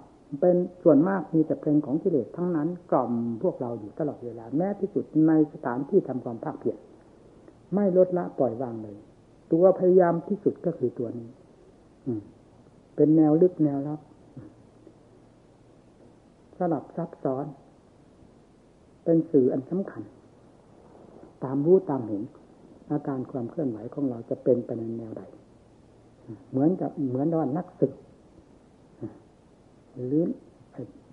[0.40, 6.78] เป็นส่วนมากมีแต่เพลงของกิเลสทั้งนั้นกล่อมพวกเราอยู่ตลอดเวลา แม้ที่สุดในสถานที่ทำความภาคเพียร
[7.74, 8.96] ไม่ลดละปล่อยวางเลย
[9.52, 11.28] ตัวพยายามที่สุดก็คือตัวนี้
[12.06, 12.12] อื
[12.96, 14.00] เป็นแนวลึกแนวลับ
[16.58, 17.46] สลับซับซ้อน
[19.04, 20.02] เป็นสื่ออันสำคัญ
[21.44, 22.22] ตามรู้ตามเห็น
[22.90, 25.22] อาการความเคลื่อนไหวของเราจะเป็นไปในแนวใด
[26.50, 27.92] เหมือนกับเหมือนว่านักศึก
[30.06, 30.24] หรือ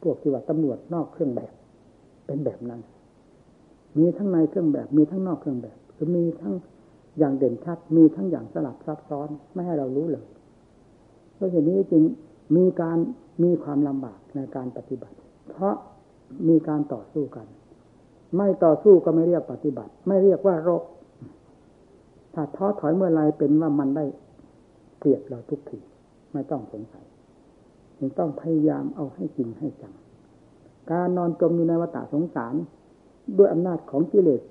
[0.02, 1.54] พวกที่ว่าตำรวจนอกเครื่องแบบ
[2.26, 2.82] เป็นแบบนั้น
[3.98, 6.54] มีทั้งในเครื่องแบบ มีทั้งนอกเครื่องแบบคือมีทั้ง
[7.20, 10.26] อย่างเด่นชัด มีทั้งอย่างสลับซับซ้อนไม่ให้เรารู้เลย
[11.42, 12.04] ราะฉะนี้จึง
[12.56, 12.98] มีการ
[13.44, 15.16] มีความลำบากในการปฏิบัติ
[15.50, 15.76] เพราะ
[16.50, 17.48] มีการต่อสู้กัน
[18.38, 20.84] ไม่ต่อสู้ก็ไม่เรียกปฏิบัติ ไม่เรียกว่ารบ
[22.34, 24.06] ถ้าท้อถอยเมื่อไรเป็นว่ามันได้
[25.02, 25.80] เปรียบเราทุกที
[26.34, 27.06] ไม่ต้องสงสัย
[27.98, 29.94] จึงต้องพยายามเอาให้จริงให้จัง
[30.92, 32.56] การนอนจมอยู่ในวัฏสงสาร
[33.38, 34.42] ด้วยอำนาจของกิเลส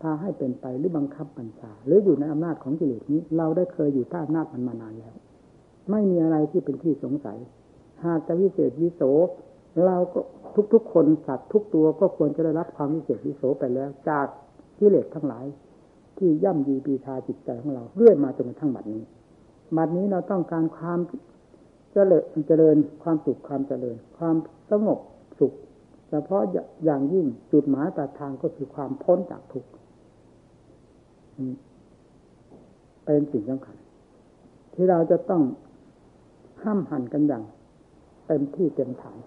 [0.00, 5.14] พาให้เป็นไปหรือบังคับบัญชาหรืออยู่ในอำนาจของกิเลสนี้ เราได้เคยอยู่ใต้อำนาจมันมานานแล้ว
[5.90, 7.38] ไม่มีอะไรที่เป็นที่สงสัย
[8.04, 9.02] หากจะวิเศษวิโส
[9.86, 10.20] เราก็
[10.72, 14.26] ทุกๆคนสัตว์ทุกตัวก็ควรจะได้รับความวิเศษวิโสไปแล้ว จาก
[14.78, 15.44] กิเลสทั้งหลาย
[16.18, 19.02] ที่ย่ำยีปีชาจิตใจของเราเรื่อยมาจนกระทั่งบัดนี้
[19.76, 20.98] บัดนี้เราต้องการความ
[21.92, 24.36] เจริญเจริญความสุขความเจริญ ความ
[24.70, 24.98] สงบ
[25.38, 25.52] สุข
[26.08, 26.42] เฉพาะ
[26.84, 29.70] อย่างยิ่งจุดหมายปลายทางก็คือความพ้นจากทุกข์
[33.04, 33.76] เป็นสิ่งสำคัญ
[34.74, 35.42] ที่เราจะต้อง
[36.62, 37.44] ห้ามหันกันอย่าง
[38.26, 39.18] เต็มที่เต็มฐาน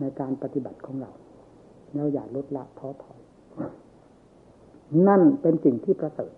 [0.00, 1.10] ในการปฏิบัติของเรา
[1.94, 3.18] เราอย่าลดละท้อถอย
[5.08, 6.32] นั่นเป็นสิ่งที่ประเสริฐ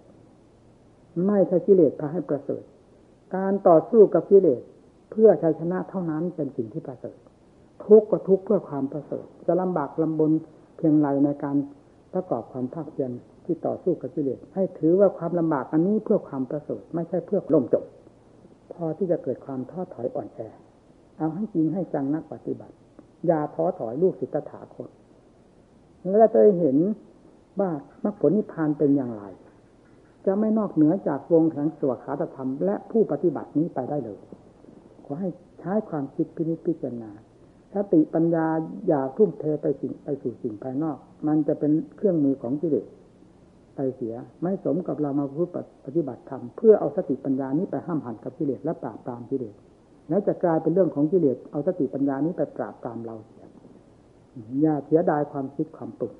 [1.26, 2.62] ไม่ใช่กิเลสพาให้ประเสริฐ
[3.34, 4.62] การต่อสู้กับกิเลส
[5.10, 7.16] เพื่อชัยชนะเท่านั้นเป็นสิ่งที่ประเสริฐ
[7.84, 10.30] ทุกข์ก็ทุกข์เพื่อความประเสริฐจะลำบากลำบน
[10.76, 11.56] เพียงไรในการ
[12.14, 13.10] ประกอบความภาคเพียร
[13.44, 17.84] ที่ต่อสู้กับกิเลสให้ถือว่าความลำบากอันนี้เพื่อความประเสริฐไม่ใช่เพื่อล่มจบ
[18.72, 20.40] พอที่จะเกิดความท้อถอยอ่อนแอ
[21.18, 22.74] เอาให้จริงให้จังนักปฏิบัติ
[23.26, 24.90] อย่าท้อถอยลูกศิษย์ถาคน
[26.18, 26.76] แล้วจะเห็น
[27.60, 27.70] ว่า
[28.04, 29.24] มรรคผลนิพพานเป็นอย่างไร
[30.26, 34.18] จะไม่นอกเหนือจากวงแห่งสวขาธรรมและผู้ปฏิบัตินี้ไปได้เลย
[35.04, 35.28] ขอให้
[35.60, 37.10] ใช้ความคิดพินิจพิจารณา
[37.74, 38.46] สติปัญญา
[38.88, 42.86] อย่าทุ่มเทไปสิ่งไปสู่สิ่งภายนอก มันจะเป็นเครื่องมือของกิเลส
[43.76, 45.48] ไปเสีย ไม่สมกับเรามาพูด
[45.86, 49.54] ปฏิบัติธรรมเพื่อเอาสติปัญญานี้ไปห้ามหันกับกิเลสและปราบปรามกิเลส
[50.08, 53.48] แล้วจะกลายเป็นเรื่องของกิเลสเอาสติปัญญานี้ไปปราบปรามเราเสีย
[54.62, 56.14] อย่าเสียดายความคิดความปรุง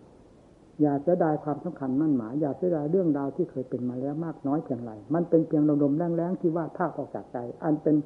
[0.80, 7.96] อย่าเสียดายความสำคัญมั่นหมายอย่าเสียดายเรื่องราวที่เคยเป็นมาแล้วมากน้อยเพียงไรมันเป็นเพียงลมๆแรงๆที่ว่าภาคออกจากใจ อันเป็น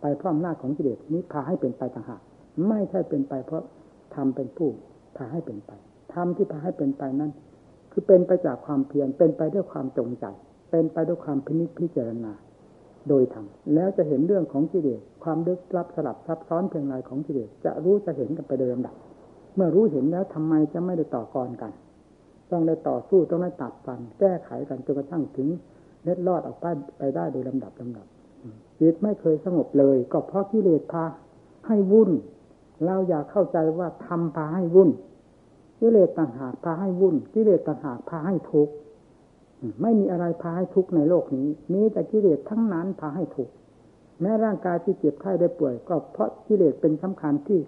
[0.00, 2.20] ไปเพราะอำนาจของกิเลสนี้พาให้เป็นไปต่างหาก
[2.68, 3.62] ไม่ใช่เป็นไปเพราะ
[4.14, 4.70] ทำเป็นผู้
[5.16, 5.70] พาให้เป็นไป
[6.14, 7.32] ทำที่พาให้เป็นไปนั้น
[7.92, 10.24] คือเป็นไปจากความเพียรเป็นไปด้วยความจงใจ
[10.70, 12.32] เป็นไปด้วยความพินิจพิจารณา
[13.08, 18.94] โดยธรรมแล้วจะเห็นเรื่องของกิเลสความลึกลับสลับซับซ้อนเพียงไรของกิเลสจะรู้จะเห็นกันไปโดยลำดับ
[19.54, 21.72] เมื่อรู้เห็นแล้วทำไมจะไม่ได้ต่อกรกัน
[22.50, 25.48] ต้องได้ต่อสู้ต้องได้ตัดฟัน แก้ไขกันจนกระทั่งถึง
[26.04, 26.66] เล็ดลอดออกไป
[26.98, 28.06] ไปได้โดยลำดับลำดับ
[28.80, 31.04] จิตไม่เคยสงบเลย ก็เพราะกิเลสพา
[31.66, 32.10] ให้วุ่น
[32.86, 34.90] เราอยากเข้าใจว่าทำพาให้วุ่น
[35.80, 38.72] กิเลสต่างหากพาให้วุ่นกิเลสต่างหากพาให้ทุกข์
[39.82, 43.52] ไม่มีอะไรพาให้ทุกข์ในโลกนี้ มีแต่กิเลสทั้งนั้นพาให้ทุกข์
[44.20, 47.60] แม้ร่างกายที่เจ็บไข้ได้ป่วย ก็เพราะกิเลสเป็นสำคัญที่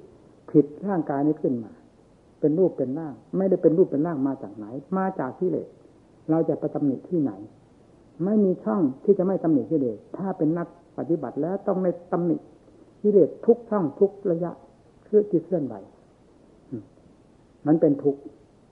[0.51, 1.73] ผิดร่างกายนี้ขึ้นมา
[2.41, 4.67] เป็นรูปเป็นร่าง ไม่ได้เป็นรูปเป็นร่างมาจากไหน
[4.99, 5.69] มาจากกิเลส
[6.31, 7.33] เราจะประตำหนิที่ไหน
[8.25, 10.69] ไม่มีช่องที่จะไม่ตำหนิกิเลสถ้าเป็นนัก
[10.99, 12.37] ปฏิบัติแล้วต้องในตำหนิ
[13.03, 14.53] กิเลสทุกช่องทุกระยะ
[15.05, 15.75] เคลื่อนที่เคลื่อนไหว
[17.67, 18.21] มันเป็นทุกข์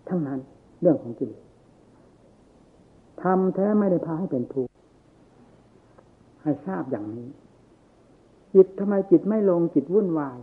[0.09, 0.38] ทั้งนั้น
[0.81, 1.42] เรื่องของกิเลส
[3.22, 4.72] ทำแท้ไม่ได้พาให้เป็นทุกข์
[6.42, 7.29] ให้ทราบอย่างนี้
[8.55, 10.38] จิตทำไมจิตไม่ลงจิตวุ่นวาย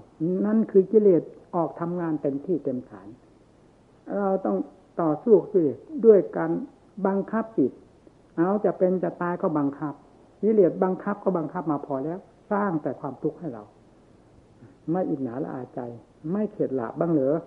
[0.45, 1.23] นั่นคือกิเลส
[1.55, 3.07] ออกทำงานเต็มที่เต็มฐาน
[4.19, 4.57] เราต้อง
[5.01, 6.51] ต่อสู้กิเลสด้วยการ
[7.07, 7.71] บังคับจิต
[8.35, 9.93] เอาจะเป็นจะตายก็บังคับ
[10.41, 12.19] กิเลสบังคับก็บังคับมาพอแล้ว
[12.51, 13.63] สร้างแต่ความทุกข์ให้เรา
[14.91, 15.79] ไม่อิจฉาละอาใจ
[16.31, 17.37] ไม่เข็ดหลาบบ้างเหรอ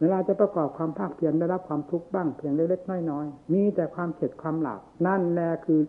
[0.00, 5.80] เวลาจะประกอบความภาคเพียรได้รับความทุกข์บ้างเพียงเล็กๆน้อยๆมีแต่ความเข็ดความหลาบนั่นแหละคือ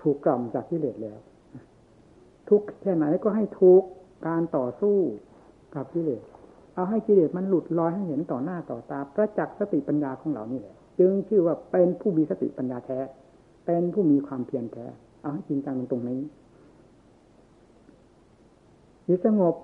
[0.00, 1.18] ถูกกล่อมจากกิเลสแล้ว
[2.48, 3.82] ทุกแค่ไหนก็ให้ทุก
[4.26, 4.96] การต่อสู้
[5.74, 6.22] กับกิเลส
[6.78, 12.98] เอาให้กิเลสมันหลุดลอยให้เห็นต่อหน้าต่อตา ประจักษ์สติปัญญาของเรานี่แหละ จึงชื่อว่าเป็นผู้มีสติปัญญาแท้
[13.66, 14.86] เป็นผู้มีความเพียรแท้
[15.20, 16.20] เอาให้จริงจังตรงนี้
[19.06, 19.54] จิตสงบ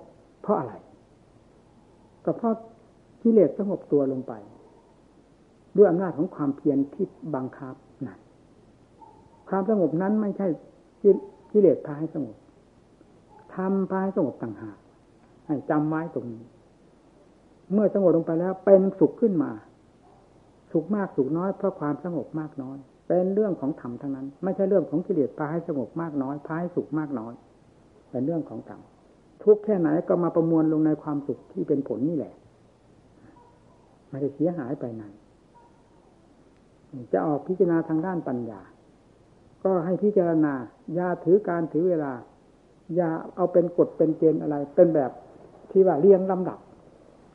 [0.41, 0.73] เพราะอะไร
[2.25, 2.53] ก็เพราะ
[3.21, 4.33] กิเลสสงบตัวลงไป
[5.77, 7.75] ด้วยอำนาจของความเพียรที่บังคับ
[8.05, 8.19] นั่น
[9.49, 10.47] ความสงบนั้นไม่ใช่
[11.51, 12.35] กิเลสพาให้สงบ
[13.55, 14.77] ทำพาให้สงบต่างหาก
[15.45, 16.43] ให้จำไว้ตรงนี้
[17.73, 19.51] เมื่อสงบลงไปแล้ว เป็นสุขขึ้นมา
[20.71, 27.33] สุขมากสุขน้อยเพราะความสงบมากน้อย เป็นเรื่องของธรรมทั้งนั้น ไม่ใช่เรื่องของกิเลสพาให้สงบมากน้อยพาให้สุขมากน้อย
[28.09, 28.81] เป็นเรื่องของธรรม
[29.43, 32.33] ทุกแค่ไหนก็มาประมวลลงในความสุขที่เป็นผลนี่แหละ
[34.09, 35.03] ไม่ได้เสียหายไปไหน
[37.13, 38.61] จะออกพิจารณาทางด้านปัญญา
[39.63, 40.53] ก็ให้พิจารณา
[40.95, 42.13] อย่าถือการถือเวลา
[42.95, 45.11] อย่าเอาเป็นกฎเป็นเกณฑ์อะไร เป็นแบบ
[45.71, 46.59] ที่ว่าเรียงลำดับ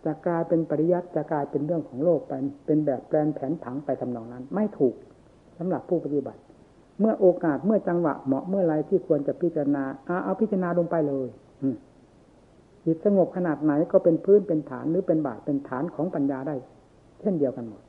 [0.04, 2.32] จะกลายเป็นปริยัติจะกลายเป็นเรื่องของโลกไป
[2.66, 4.94] เป็นแบบแปลนแผนผังไปทำนองนั้น ไม่ถูก
[5.58, 6.40] สำหรับผู้ปฏิบัติ
[7.00, 11.28] เมื่อโอกาสเมื่อจังหวะเหมาะเมื่อไรที่ควรจะพิจารณาเอาเอาพิจารณาลงไปเลย
[12.84, 16.54] จิตสงบขนาดไหนก็เป็นพื้นเป็นฐานหรือเป็นบาทเป็นฐานของปัญญาได้
[17.20, 17.82] เช่นเดียวกันหมด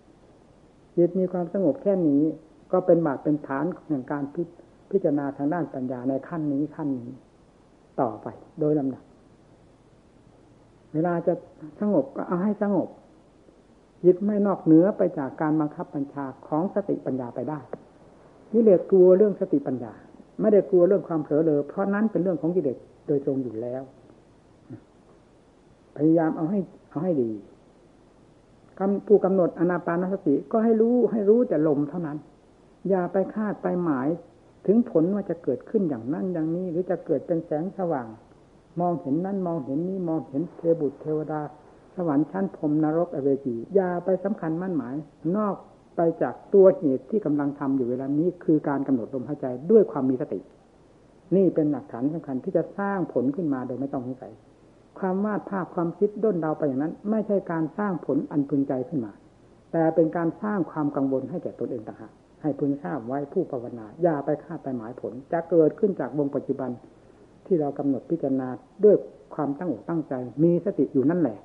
[0.96, 2.22] จิตมีความสงบแค่นี้
[2.72, 4.44] ก็เป็นบาทเป็นฐานแห่งการพิ
[4.92, 7.12] พจารณาทางด้านปัญญาในขั้นนี้ขั้นนี้
[8.02, 8.28] ต่อไป
[8.60, 9.04] โดยลำดับ
[10.94, 11.34] เวลาจะ
[11.80, 12.88] สงบก็เอาให้สงบ
[14.04, 17.60] จิตไม่นอกเหนือไปจากการบังคับบัญชาของสติปัญญาไปได้
[18.52, 19.94] กิเลสกลัวเรื่องสติปัญญา
[20.42, 22.78] ไม่ได้กลัวเรื่องความเผลอเลยเพราะนั้นเป็นเรื่องของกิเลส
[23.08, 23.82] โดยตรงอยู่แล้ว
[25.98, 27.32] พยายามเอาให้เอาให้ดี
[29.08, 32.18] ผู้กำหนดอนาปานสติก็ให้รู้ให้รู้แต่ลมเท่านั้น
[32.90, 34.08] อย่าไปคาดไปหมาย
[34.66, 38.08] ถึงผลว่าจะเกิดขึ้นอย่างนั้นอย่างนี้ หรือจะเกิดเป็นแสงสว่าง
[38.80, 41.42] มองเห็นนั่นมองเห็นนี้มองเห็นเทบุตรเทวดา
[41.96, 44.96] สวรรค์ชั้นพรมนรกอเวจีอย่าไปสำคัญมั่นหมาย
[45.38, 45.56] นอก
[45.96, 50.40] ไปจากตัวเหตุที่กำลังทำอยู่เวลานี้ คือการกำหนดลมหายใจด้วยความมีสติ
[51.36, 54.34] นี่เป็นหลักฐานสำคัญที่จะสร้างผลขึ้นมาโดยไม่ต้องสงสัย
[55.00, 59.12] ความวาดภาพความคิดด้นเดาไปอย่างนั้น ไม่ใช่การสร้างผลอันพึงใจขึ้นมา
[59.72, 66.70] แต่เป็นการสร้างความกังวลให้แก่ตนเองต่างหากให้พึงทราบไว้ผู้ภาวนาอย่าไปคาดไปหมายผล จะเกิดขึ้นจากวงปัจจุบัน
[67.52, 68.48] ที่เรากำหนดพิจารณา
[68.84, 68.96] ด้วย
[69.36, 71.38] ความตั้งอกตั้งใจ มีสติอยู่นั่นแหละ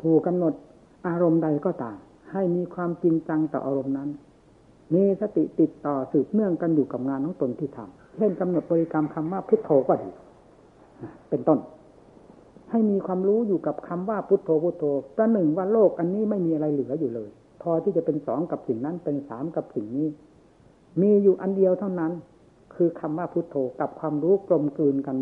[0.00, 0.52] ผู้กำหนด
[1.06, 1.96] อารมณ์ใดก็ตาม
[2.32, 4.08] ให้มีความจริงจังต่ออารมณ์นั้น
[4.94, 10.10] มีสติติดต่อสืบเนื่องกันอยู่กับงานของตนที่ทำเช่นกำหนดบริกรรมคำว่าพุทโธก็ดี
[11.30, 11.58] เป็นต้น
[12.70, 14.84] ให้มีความรู้อยู่กับคำว่าพุทโธพุทโธ
[15.16, 17.30] ประหนึ่งว่าโลกอันนี้ไม่มีอะไรเหลืออยู่เลย
[17.62, 20.08] พอที่จะเป็นสองกับสิ่งนั้นเป็นสามกับสิ่งนี้
[21.00, 22.12] มีอยู่อันเดียวเท่านั้น
[22.76, 25.16] คือคำว่าพุทโธกับความรู้กลมกลืนกัน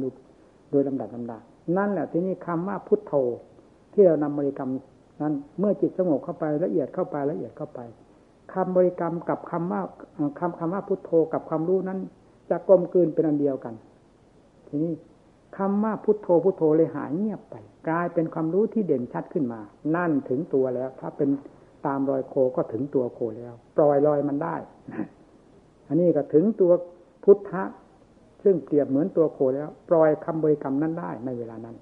[0.71, 1.43] โดยลำดับลำดับ
[1.77, 3.15] นั่นแหละที่นี่คำว่าพุทโธ
[3.93, 4.71] ที่เรานำบริกรรม
[5.23, 7.81] นั้น เมื่อจิตสงบเข้าไปละเอียดเข้าไปละเอียดเข้าไป
[8.53, 9.81] คำบริกรรมกับคำว่า
[10.39, 11.99] คำคำว่าพุทโธกับความรู้นั้น
[12.51, 13.75] จะกลมกลืนเป็นอันเดียวกัน
[14.69, 14.93] ทีนี้
[15.59, 17.55] คำว่าพุทโธพุทโธเลยหายเงียบไป
[17.89, 19.61] กลายเป็นความรู้ที่เด่นชัดขึ้นมา
[19.97, 21.29] นั่นถึงตัวแล้ว ถ้าเป็น
[21.87, 24.57] ตามรอยโคก็ถึงตัวโคแล้ว ปล่อยรอยมันได้
[25.89, 26.73] อันนี้ก็ถึงตัว
[27.25, 27.63] พุทธะ
[28.45, 31.77] ซึ่งเปรียบเหมือนตัวโคแล้ว ปล่อยคำบริกรรมนั้นได้ในเวลานั้น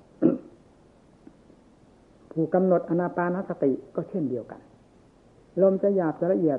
[2.32, 4.60] ผู้กำหนดอนาปานสติก็เช่นเดียวกัน
[5.62, 6.58] ลมจะหยาบจะละเอียด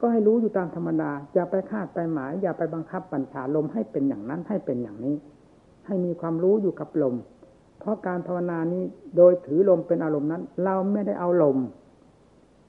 [0.00, 5.14] ก็ให้รู้อยู่ตามธรรมดา อย่าไปคาดไปหมาย อย่าไปบังคับบัญชาลมให้เป็นอย่างนั้นให้เป็นอย่างนี้
[5.86, 7.14] ให้มีความรู้อยู่กับลม
[7.78, 8.82] เพราะการภาวนานี้
[9.16, 11.58] โดยถือลมเป็นอารมณ์นั้น เราไม่ได้เอาลม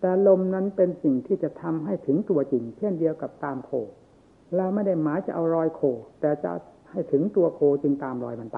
[0.01, 3.71] แต่ลมนั้นเป็นสิ่งที่จะทำให้ถึงตัวจริง เช่นเดียวกับตามโค
[4.57, 5.81] เราไม่ได้หมายจะเอารอยโค
[6.21, 6.51] แต่จะ
[6.91, 8.57] ให้ถึงตัวโคจึงตามรอยมันไป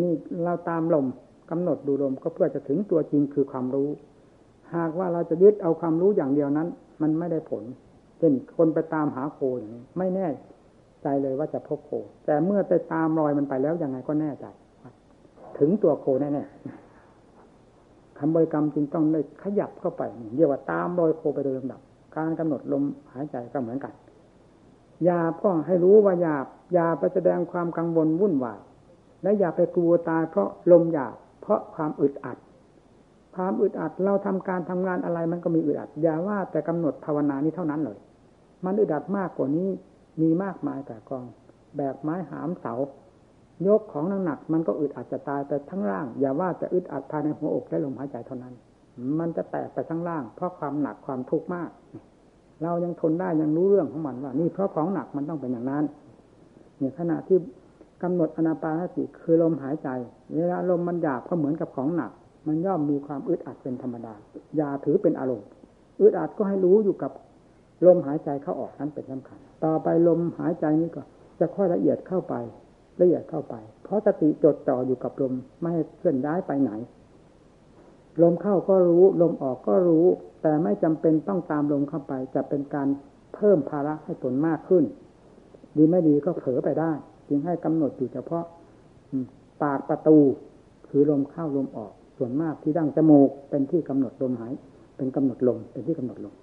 [0.00, 0.12] นี่
[0.44, 1.06] เราตามลม
[1.50, 3.88] กำหนดดูลมก็เพื่อจะถึงตัวจริงคือความรู้
[4.76, 6.68] หากว่าเราจะยึดเอาความรู้อย่างเดียวนั้น
[7.02, 7.64] มันไม่ได้ผล
[8.18, 10.26] เช่นคนไปตามหาโคอย่างนี้ ไม่แน่
[11.02, 11.90] ใจเลยว่าจะพบโค
[12.26, 14.46] แต่เมื่อไปตามรอยมันไปแล้วยังไงก็แน่ใจ
[15.58, 20.02] ถึงตัวโคแน่ๆคำบริกรรมจึงต้องได้ขยับเข้าไป
[20.36, 21.80] เรียกว่าตามรอยโคไปโดยลำดับ
[22.16, 23.92] การกำหนดลมหายใจก็เหมือนกัน
[25.08, 26.36] ย่าก็ให้รู้ว่าอย่า
[26.74, 28.60] อย่าไปแสดงความกังวลวุ่นวาย
[29.22, 32.38] และอย่าไปกลัวตายเพราะลมหยาบเพราะความอึดอัด
[33.36, 37.98] ความอึดอัดเราทำการทำงานอะไรมันก็มีอึดอัด อย่าว่าแต่กำหนดภาวนานี้เท่านั้นเลย
[38.64, 39.68] มันอึดอัดมากกว่านี้
[40.20, 41.24] มีมากมายแต่กอง
[41.76, 42.74] แบกไม้หามเสา
[43.66, 48.54] ยกของหนักๆมันก็อึดอัดจะตายไปทั้งร่าง อย่าว่าแต่อึดอัดภายในหัวอกและลมหายใจเท่านั้น
[49.18, 51.70] มันจะแตกไปทั้งร่าง เพราะความหนักความทุกข์มาก
[52.62, 55.84] เรายังทนได้ยังรู้เรื่องของมันว่านี่เพราะของหนักมันต้องเป็นอย่างนั้น
[56.78, 57.38] เนี่ยขณะที่
[58.02, 59.88] กำหนดอนาปานสติคือลมหายใจ
[60.36, 62.10] เวลาลมมันหยาบก็เหมือนกับของหนัก
[62.46, 64.14] มันย่อมมีความอึดอัดเป็นธรรมดา
[64.56, 65.48] อย่าถือเป็นอารมณ์
[66.00, 67.12] อึดอัดก็ให้รู้อยู่กับ
[67.86, 71.02] ลมหายใจเข้าออกนั้นเป็นสำคัญ ต่อไปลมหายใจนี้ก็
[71.40, 72.34] จะค่อยละเอียดเข้าไป
[73.00, 73.54] ละเอียดเข้าไป
[73.84, 76.72] เพราะสติจดจ่ออยู่กับลมไม่ให้เคลื่อนย้ายไปไหน
[78.22, 80.06] ลมเข้าก็รู้ ลมออกก็รู้
[80.42, 82.88] แต่ไม่จำเป็นต้องตามลมเข้าไป จะเป็นการ
[83.34, 84.84] เพิ่มภาระให้ตนมากขึ้น
[85.76, 86.92] ดีไม่ดีก็เผลอไปได้
[87.28, 88.44] จึงให้กำหนดอยู่เฉพาะ
[89.62, 90.18] ปากประตู
[90.88, 94.52] คือลมเข้าลมออก ส่วนมากที่ดั้งจมูกเป็นที่กำหนดลมหาย
[94.96, 96.34] เป็นกำหนดลมเป็นที่กำหนดลม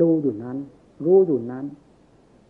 [0.00, 0.56] ดูอยู่นั้น
[1.04, 1.64] รู้อยู่นั้น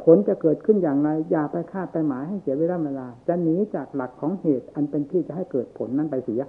[0.02, 6.42] ผลจะเกิดขึ้นอย่างไร อย่าไปคาดไปหมายให้เสียเวลาเวลา จะหนีจากหลักของเหตุอันเป็นที่จะให้เกิดผลนั้นไปเสีย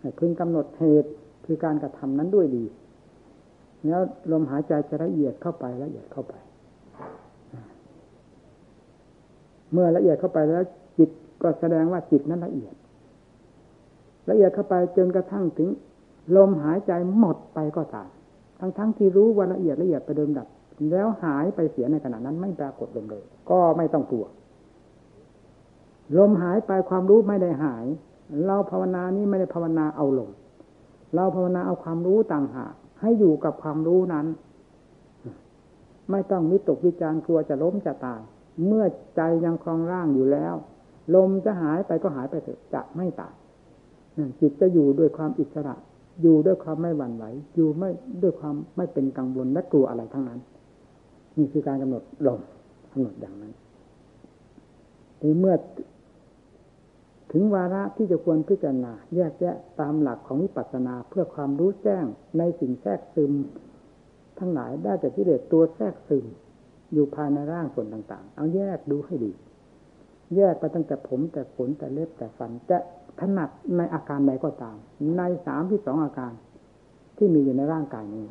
[0.00, 1.10] ให้พึงกำหนดเหตุ
[1.46, 2.64] คือการกระทำนั้นด้วยดี
[3.86, 6.34] แล้วลมหายใจจะละเอียดเข้าไปละเอียดเข้าไป
[9.72, 10.64] เมื่อละเอียดเข้าไปแล้ว
[10.98, 11.10] จิต
[11.42, 12.74] ก็แสดงว่าจิตนั้นละเอียด
[14.30, 15.68] ละเอียดเข้าไปจนกระทั่งถึง
[16.36, 18.08] ลมหายใจหมดไปก็ตาม
[18.60, 20.48] ทั้งๆทที่รู้ว่าละเอียดละเอียดไปเดิมดับ
[20.90, 24.26] แล้วหายไปเสียในขณะนั้นไม่ปรากฏลมเลย ก็ไม่ต้องกลัว
[26.18, 27.86] ลมหายไปความรู้ไม่ได้หาย
[28.46, 30.30] เราภาวนานี้ไม่ได้ภาวนาเอาลม
[31.16, 34.26] เราภาวนาเอาความรู้ต่างหากให้อยู่กับความรู้นั้น
[36.10, 38.20] ไม่ต้องวิตกวิจารกลัวจะล้มจะตาย
[38.66, 38.84] เมื่อ
[39.16, 40.54] ใจยังคลองร่างอยู่แล้ว
[41.14, 43.34] ลมจะหายไปก็หายไปเถอะจะไม่ตาย
[44.40, 45.74] จิตจะอยู่ด้วยความอิสระ
[46.22, 47.90] อยู่ด้วยความไม่หวั่นไหวอยู่ไม่
[48.22, 50.40] ด้วยความไม่เป็นกังวลและกลัวอะไรทั้งนั้น
[51.36, 52.40] นี่คือการกำหนดลม
[52.92, 53.52] กำหนดอย่างนั้น
[55.20, 55.54] ทีเมื่อ
[57.32, 62.04] ถึงวาระที่จะควรพิจารณาแยกแยะตามหลักของวิปัสสนาเพื่อความรู้แจ้ง
[62.38, 63.32] ในสิ่งแทรกซึม
[64.38, 66.24] ทั้งหลายได้จากที่เด็ดตัวแทรกซึม
[66.92, 69.32] อยู่ภายในร่างส่วนต่างๆ เอาแยกดูให้ดี
[70.36, 72.78] แยกไปตั้งแต่ผมแต่ขนแต่เล็บแต่ฟันจะ
[73.20, 74.76] ถนัดในอาการใดก็ตาม
[75.16, 76.32] ในสามที่สองอาการ
[77.16, 78.26] ที่มีอยู่ในร่างกายนี้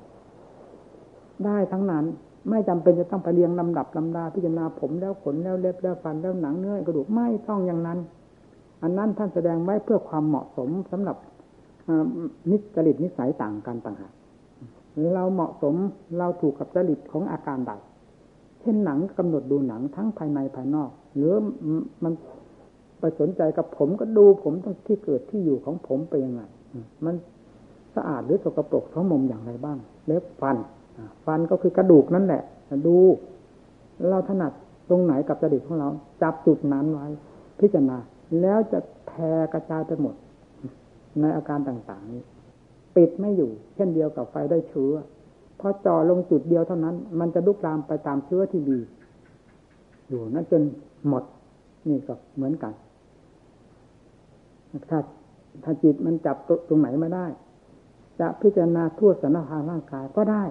[1.45, 2.05] ได้ทั้งนั้น
[2.49, 7.99] ไม่จำเป็นจะต้องไปเรียงลำดับลำดาพิจารณาผมแล้วขนแล้วเล็บแล้วฟันแล้วหนังเนื้อกระดูกไม่ต้องอย่างนั้น
[8.85, 11.17] อันนั้นท่านแสดงไว้เพื่อความเหมาะสมสำหรับ
[12.51, 14.13] นิจริตนิสัยต่างกันต่างหาก
[15.13, 15.75] เราเหมาะสม
[16.17, 17.71] เราถูกกับจริตของอาการใด
[18.61, 21.33] เช่นหนังกำหนดดูหนังทั้งภายในภายนอก หรือ
[22.03, 22.13] มัน
[22.99, 26.41] ไปสนใจกับผมก็ดูผมทั้งที่เกิดที่อยู่ของผมไปยังไง
[27.05, 27.15] มัน
[27.95, 30.57] สะอาดหรือสกปรกท้องมุมอย่างไรบ้าง เล็บฟัน
[31.25, 32.43] ฟันก็คือกระดูกนั่นแหละ
[32.87, 32.97] ดู
[34.09, 34.51] เราถนัด
[34.89, 35.89] ตรงไหนกับจริตของเรา
[36.21, 37.07] จับจุดนั้นไว้
[37.59, 37.97] พิจารณา
[38.41, 40.15] แล้วจะแผ่กระจายไปหมด
[41.21, 42.21] ในอาการต่างๆนี้
[42.95, 44.93] ปิดไม่อยู่ เช่นเดียวกับไฟได้เชื้อ
[45.59, 48.77] พอจ่อลงจุดเดียวเท่านั้น มันจะลุกลามไปตามเชื้อที่มี
[50.09, 50.61] อยู่นั่นจน
[51.07, 51.23] หมด
[51.89, 52.73] นี่ก็เหมือนกัน
[54.89, 54.99] ถ้า
[55.63, 57.25] ถ้าจิตมันจับตรงไหนมาได้
[58.19, 60.43] จะพิจารณาทั่วสารพางร่างกายก็ได้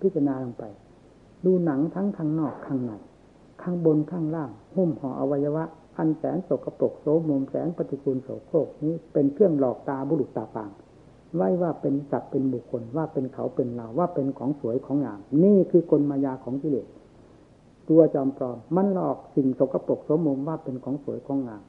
[0.00, 0.64] พิจารณาลงไป
[1.44, 2.92] ดูหนังทั้งข้างนอกข้างใน
[3.62, 5.64] ข้างบนข้างล่างหุ้มห่ออวัยวะ
[5.98, 10.70] อันแสนสกปรกโสมมแสนปฏิกูลโสโครกนี้เป็นเครื่องหลอกตาบุรุษตาปาง
[11.36, 16.86] ไว้ว่าเป็นสัตว์เป็นบุคคลว่าเป็นเขาเป็นเราว่าเป็นของสวยของงาม นี่คือกลมายาของกิเลส
[17.88, 21.62] ตัวจอมปลอมมันหลอกสิ่งสกปรกโสมมว่าเป็นของสวยของงาม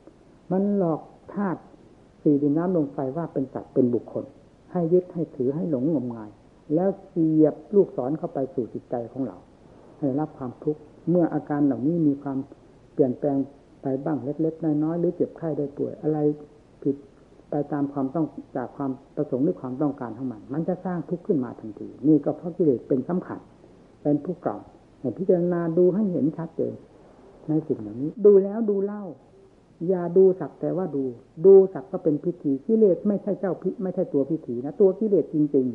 [0.52, 1.02] มันหลอก
[1.34, 1.62] ธาตุ
[2.22, 4.26] สี่ดินน้ำลมไฟว่าเป็นสัตว์เป็นบุคคล
[4.72, 6.30] ให้ยึดให้ถือให้หลงงมงาย
[6.74, 9.38] แล้วเสียบลูกศรเข้าไปสู่จิตใจของเรา
[10.00, 12.38] ให้รับความทุกข์เมื่ออาการเหล่านี้มีความ
[12.94, 13.38] เปลี่ยนแปลง
[13.84, 16.18] ไปบ้างเล็กๆน้อยๆหรือเจ็บไข้ได้ป่วย อะไร
[16.84, 16.96] ผิด
[17.50, 18.26] ไปตามความต้อง
[18.58, 23.40] จากความประสงค์หรือความต้องการของมัน มันจะสร้างทุกข์ขึ้นมาทันที นี่ก็เพราะกิเลสเป็นสำคัญ
[24.02, 24.58] เป็นผู้เก่า
[25.00, 26.74] ให้พิจารณาดูให้เห็นชัดเจน
[27.50, 29.04] ในสิ่งเหล่านี้ ดูแล้วดูเล่า
[29.88, 31.04] อย่าดูสักแต่ว่าดู
[31.46, 35.68] ดูสักก็เป็นพิธีกิเลสไม่ใช่เจ้าพิไม่ใช่ตัวพิธีนะตัวกิเลสจริง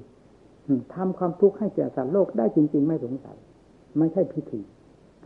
[0.42, 3.36] ๆทำความทุกข์ให้แก่สัตว์โลกได้จริง ๆ ไม่สงสัย
[3.98, 4.60] ไม่ใช่พิธี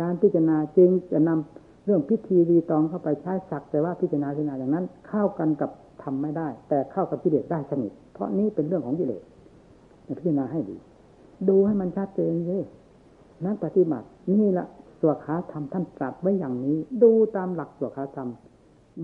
[0.00, 5.70] การพิจารณาจึงจะนำ เรื่องพิธีรีตองเข้าไปใช้สักแต่ว่าพิจารณาพิจารณาอย่างนั้น เข้ากันกับ
[6.02, 9.22] ทำไม่ได้ แต่เข้ากับกิเลสได้สนิทเพราะนี้เป็นเรื่องของกิเลส
[10.18, 10.76] พิจารณาให้ดี
[11.48, 12.64] ดูให้มันชัดเจนเลย
[13.44, 14.66] นักปฏิบัติ นี่ละ
[15.00, 18.28] สวขาธรรมท่านตรัสไว้อย่างนี้ ดูตามหลักสวขาธรรม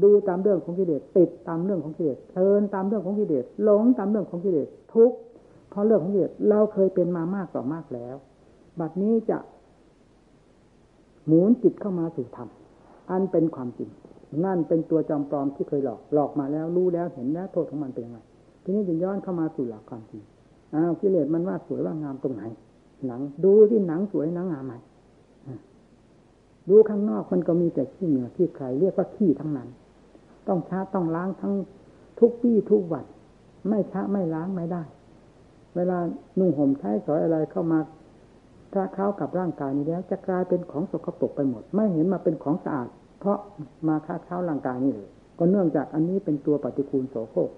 [0.03, 5.13] ดูตามเรื่องของกิเลสติดตามเรื่องของกิเลสเพลินตามเรื่องของกิเลสหลงตามเรื่องของกิเลสทุก
[5.71, 8.15] เพราะเรื่องของเหตุเราเคยเป็นมามากต่อมากแล้ว
[8.81, 9.39] บัดนี้จะ
[11.27, 12.49] หมุนจิตเข้ามาสู่ธรรม
[13.11, 13.91] อันเป็นความจริง
[14.45, 18.19] นั่นเป็นตัวจอมปลอมที่เคยหลอกหลอกมาแล้วรู้แล้วเห็นแล้วโทษของมันเป็นยังไง
[18.63, 20.23] ทีนี้จะย้อนเข้ามาสู่หลักความจริง
[20.75, 22.43] อ้าวกิเลสมันว่าสวยว่างามตรงไหน
[23.07, 24.75] หนัง ดูที่หนังสวยหนังงามไหม
[26.69, 29.69] ดูข้างนอกมันก็มีแต่ขี้เหนือขี้ใครเรียกว่าขี้ทั้งนั้น
[30.49, 31.55] ต้องช้าต้องล้างทั้ง
[32.21, 33.05] ทุกปี้ทุกวัน
[33.69, 34.83] ไม่ช้าไม่ล้างไม่ได้
[35.77, 35.99] เวลา
[36.39, 37.79] นุ่งห่มใช้สอยอะไรเข้ามา
[38.73, 42.89] ถ้าเข้ากับร่างกายนี้แล้ว จะกลายเป็นของสกปรกไปหมด ไม่เห็นมาเป็นของสะอาด
[43.19, 43.39] เพราะ
[43.89, 45.09] มาค้าเข้าร่างกายนี้เลย
[45.39, 47.51] ก็เนื่องจากอันนี้เป็นตัวปฏิกูลโสโครก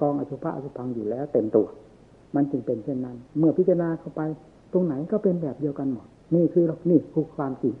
[0.00, 1.66] กองอสุภะอสุพังอยู่แล้วเต็มตัว
[2.34, 4.20] มันจึงเป็นเช่นนั้น เมื่อพิจารณาเข้าไป
[4.72, 7.74] ตรงไหนก็เป็นแบบเดียวกันหมดนี่คือนี่คือความจริง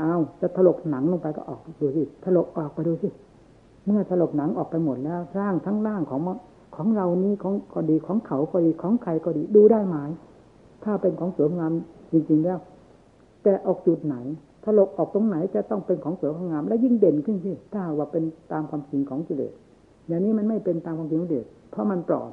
[0.00, 3.08] เอาจะถลกหนังลงไปก็ออกดูสิถลกออกไปดูสิ
[3.86, 6.20] เมื่อถลกหนังออกไปหมดแล้วร่างทั้งร่างของ
[6.76, 9.96] ของเรานี้ของก็ดีของเขาก็ดีของใครก็ดีดูได้ไหม
[10.84, 11.72] ถ้าเป็นของสวยงาม
[12.12, 12.58] จริง ๆ แล้ว
[13.42, 14.16] แต่ออกจุดไหน
[14.64, 19.52] ถลกออกตรงไหนจะต้องเป็นของสวยของงาม และยิ่งเด่นขึ้นที่ถ้าว่าเป็นตามความจริงของกิเลส
[20.08, 22.30] อย่างนี้มันไม่เป็นตามความจริงของกิเลสเพราะมันปลอม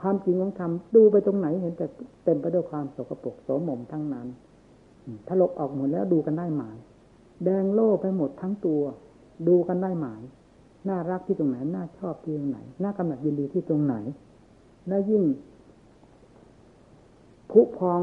[0.00, 1.86] ความจริงของธรรมดูไปตรงไหนเห็นแต่
[2.24, 4.26] เต็มไปด้วยความสกปรกโสมมทั้งนั้น
[5.28, 6.76] ถลกออกหมดแล้วดูกันได้หมาย
[7.44, 8.82] แดงโล่ไปหมดทั้งตัว
[9.48, 10.20] ดูกันได้หมาย
[10.88, 13.94] น่ารักที่ตรงไหนน่าชอบที่ตรงไหนน่ากำหนัดยินดีที่ตรงไหน
[14.88, 15.22] และยิ่ง
[17.50, 18.00] ผุพอง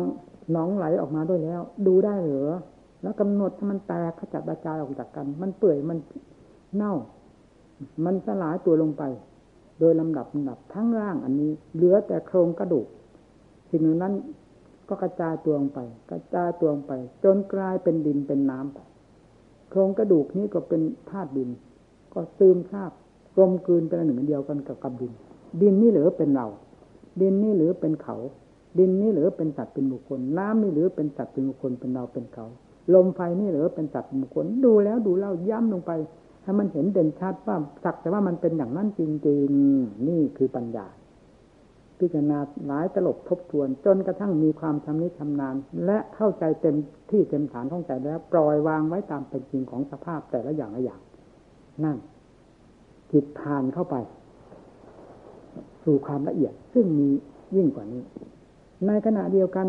[0.51, 2.49] หนองไหลออกมาด้วยแล้ว ดูได้หรือ
[3.01, 5.97] แล้วกำหนดให้มันแตกขจัดกระจายออกจากกัน มันเปื่อยมัน
[6.75, 6.93] เน่า
[8.05, 9.03] มันสลายตัวลงไป
[9.79, 12.87] โดยลำดับลำดับทั้งร่างอันนี้ เหลือแต่โครงกระดูก
[13.69, 14.13] สิ่งนั้น
[14.87, 15.79] ก็กระจายตัวลงไป
[16.11, 16.93] กระจายตัวลงไป
[17.23, 18.79] จนกลายเป็นดินเป็นน้ำไป
[19.69, 21.49] โครงกระดูกนี้ก็เป็นธาตุดิน
[22.13, 22.91] ก็ซึมซาบ
[23.35, 25.13] กลมกลืนเป็นหนึ่งเดียวกันกับกับดิน
[25.61, 26.47] ดินนี่หรือเป็นเรา
[27.21, 28.15] ดินนี่หรือเป็นเขา
[28.79, 32.45] ดินนี่หรือเป็นสัตว์เป็นบุคคล น้ำนี่หรือเป็นสัตว์เป็นบุคคลเป็นเราเป็นเขา
[32.95, 35.91] ลมไฟนี่หรือเป็นสัตว์เป็นบุคคลดูแล้วดูเล่าย้ำลงไป
[36.43, 40.87] ให้มันเห็นเด่นชัดว่าสักแต่ว่ามันเป็นอย่างนั้นจริงๆนี่คือปัญญา
[41.99, 46.75] พิจารณาหลายตลบทบทวน จนกระทั่งมีความชำนิชำนาญ และเข้าใจเต็ม
[47.11, 51.01] ที่เต็มฐานของใจแล้ว ปล่อยวางไว้ตามเป็นจริงของสภาพแต่ละอย่างละอย่าง
[51.83, 51.97] นั่น
[53.11, 53.95] จิตผ่านเข้าไป
[55.83, 57.07] สู่ความละเอียด ซึ่งมี
[57.55, 58.01] ยิ่งกว่านี้
[58.87, 59.67] ในขณะเดียวกัน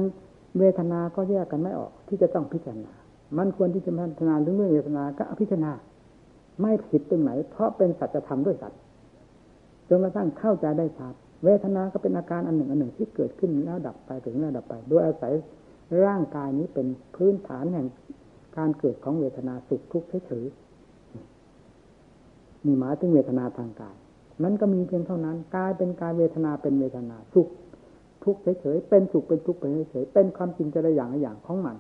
[0.59, 2.93] เวทนาก็แยกกันไม่ออกที่จะต้องพิจารณา
[3.39, 5.73] มันควรที่จะพิจารณาเรื่องเวทนาก็พิจารณา
[6.61, 8.81] ไม่ผิดตรงไหน เพราะเป็นสัจธรรมด้วยสัตว์
[9.89, 11.15] จนกระทั่งเข้าใจได้ชัด
[11.45, 15.33] เวทนาก็เป็นอาการอันหนึ่งอันหนึ่งที่เกิดขึ้นแล้วดับไปถึงแล้วดับไป โดยอาศัย
[16.05, 17.87] ร่างกายนี้เป็นพื้นฐานแห่ง
[18.59, 23.97] การเกิดของเวทนาสุขทุกข์เฉยๆมีหมายถึงเวทนาทางกาย
[24.43, 27.49] มันก็มีเพียงเท่านั้นกายเป็นกายเวทนาเป็นเวทนาสุข
[28.25, 31.77] ทุกข์เฉยๆเป็นสุขเป็นทุกข์เป็นเฉยๆเป็นความจริงแต่ละอย่างละอย่างของมัน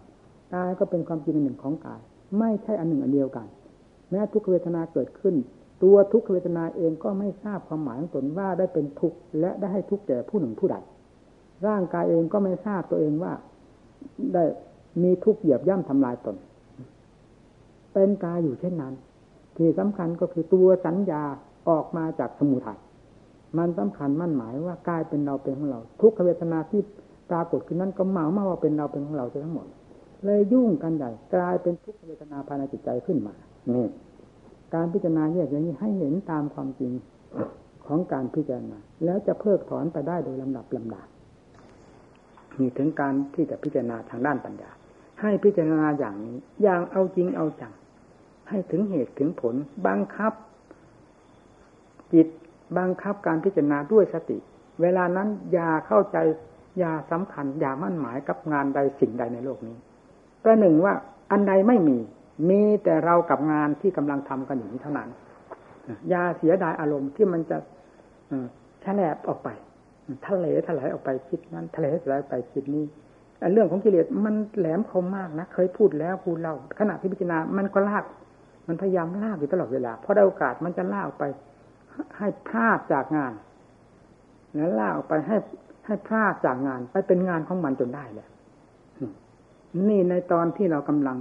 [0.55, 2.01] กายก็เป็นความจริงอันหนึ่งของกาย
[2.38, 3.46] ไม่ใช่อันหนึ่งอันเดียวกัน
[4.11, 5.34] แม้ทุกขเวทนาเกิดขึ้น
[5.82, 10.76] ตัวทุกขเวทนาเองก็ไม่ทราบความหมายของตนว่าได้เป็นทุกข์และได้ให้ทุกข์แก่ผู้หนึ่งผู้ใด
[11.66, 13.32] ร่างกายเองก็ไม่ทราบตัวเองว่า
[14.34, 14.44] ได้
[15.03, 16.36] มีทุกข์เหยียบย่ำทำลายตน
[17.92, 18.94] เป็นกายอยู่เช่นนั้น
[19.57, 21.22] ที่สำคัญก็คือตัวสัญญา
[21.68, 22.78] ออกมาจากสมุทัย
[23.59, 26.80] มันสำคัญมั่นหมายว่ากายเป็นเราเป็นของเรา ทุกขเวทนาที่
[27.30, 29.66] ปรากฏขึ้นนั้นก็หมายมาว่าเป็นเราเป็นของเราทั้งหมด
[30.24, 33.34] เลยยุ่งกันใหญ่กลายเป็นทุกขเวทนาภายในจิตใจขึ้นมา
[33.74, 33.86] นี่
[34.74, 36.92] การพิจารณาแยกอย่างนี้ให้เห็นตามความจริง
[37.86, 41.06] ของการพิจารณาแล้วจะเพิกถอนไปได้โดยลำดับลำดับ
[42.58, 44.70] มีถึงการที่จะพิจารณาทางด้านปัญญา
[45.20, 47.72] ให้พิจารณาอย่างนี้ อย่างเอาจริงเอาจัง
[48.48, 49.54] ให้ถึงเหตุถึงผล
[49.86, 50.32] บังคับ
[52.12, 52.28] จิต
[52.78, 54.38] บังคับการพิจารณาด้วยสติ
[54.80, 56.16] เวลานั้นอย่าเข้าใจ
[56.78, 59.76] อย่าสำคัญอย่ามั่นหมายกับงานใดสิ่งใดในโลกนี้
[60.45, 60.95] ประหนึ่งว่า
[61.30, 61.99] อันใดไม่มี
[62.49, 65.09] มีแต่เรากับงานที่กำลังทำกันอยู่นี้เท่านั้น
[66.12, 67.59] ยาเสียดายอารมณ์ที่มันจะ
[68.82, 69.49] แฉลบออกไป
[70.28, 72.84] ทะเลถลายออกไปคิดนั้นทะเลถลายไปคิดนี้
[73.53, 78.05] เรื่องของกิเลสมันแหลมคมมากนะเคยพูดแล้วพูดเล่าขณะที่พิจารณามันก็ลาก
[78.68, 81.24] มันพยายามลากอยู่ตลอดเวลาพอได้โอกาสมันจะลากออกไป
[82.18, 83.32] ให้พลาดจากงาน
[84.55, 85.36] แล้วลากออกไปให้
[85.86, 88.28] ให้พลาดจากงาน ไปเป็นงานของมันจนได้แหละ
[89.88, 91.18] นี่ในตอนที่เรากำลัง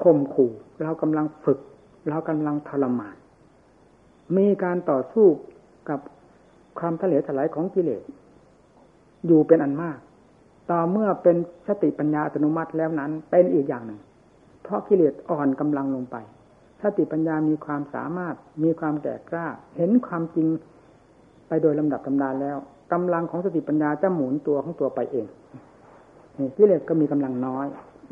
[0.00, 1.58] ข่มขู่ เรากำลังฝึก
[2.08, 3.16] เรากำลังทรมาน
[4.36, 5.26] มีการต่อสู้
[5.88, 6.00] กับ
[6.78, 8.02] ความทะเลถลายของกิเลส
[9.26, 9.98] อยู่เป็นอันมาก
[10.70, 11.36] ต่อเมื่อเป็น
[11.68, 14.00] สติปัญญาอัตโนมัติแล้วนั้น เป็นอีกอย่างหนึ่ง
[14.62, 16.16] เพราะกิเลสอ่อนกำลังลงไป
[16.82, 18.34] สติปัญญามีความสามารถ
[18.64, 20.46] มีความแก่กล้า เห็นความจริง
[21.48, 22.56] ไปโดยลำดับตำดานแล้ว
[22.92, 25.26] กำลังของสติปัญญาจะหมุนตัวของตัวไปเอง
[26.56, 27.66] กิเลสก็มีกำลังน้อย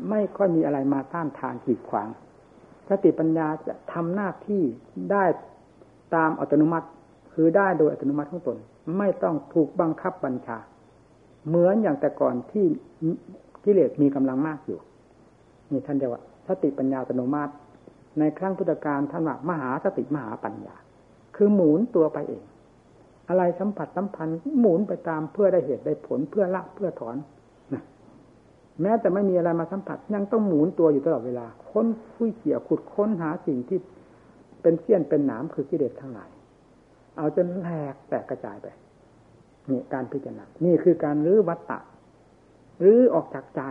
[0.09, 2.09] ไม่ค่อยมีอะไรมาต้านทานขีดขวาง
[2.89, 4.63] สติปัญญาจะทำหน้าที่
[5.11, 5.23] ได้
[6.15, 6.87] ตามอัตโนมัติ
[7.33, 8.57] คือได้โดยอัตโนมัติของตน
[8.97, 10.57] ไม่ต้องถูกบังคับบัญชา
[11.47, 12.65] เหมือนอย่างแต่ก่อนที่
[13.63, 14.79] กิเลสมีกำลังมากอยู่
[15.71, 17.53] นี่ท่านเรียกว่าสติปัญญาอัตโนมัติ
[18.19, 20.75] ในครั้งพุทธกาลท่านว่ามหาสติมหาปัญญา
[21.35, 22.43] คือหมุนตัวไปเอง
[23.29, 27.15] อะไรสัมผัสสัมพันธ์หมุนไปตามเพื่อได้เหตุได้ผลเพื่อละเพื่อถอน
[28.81, 33.79] แม้แต่ไม่มีอะไรมาสัมผัสยังต้องหมุนตัวอยู่ตลอดเวลา ค้นคุยเกี่ยวขุดค้นหาสิ่งที่
[34.61, 36.29] เป็นเสี้ยนเป็นหนามคือกิเลสทั้งหลาย
[37.17, 38.67] เอาจนแหลกแตกกระจายไป
[39.69, 41.79] นี่การพิจารณา นี่คือการรื้อวัตตะ
[42.83, 43.61] รื้อออกจากใจ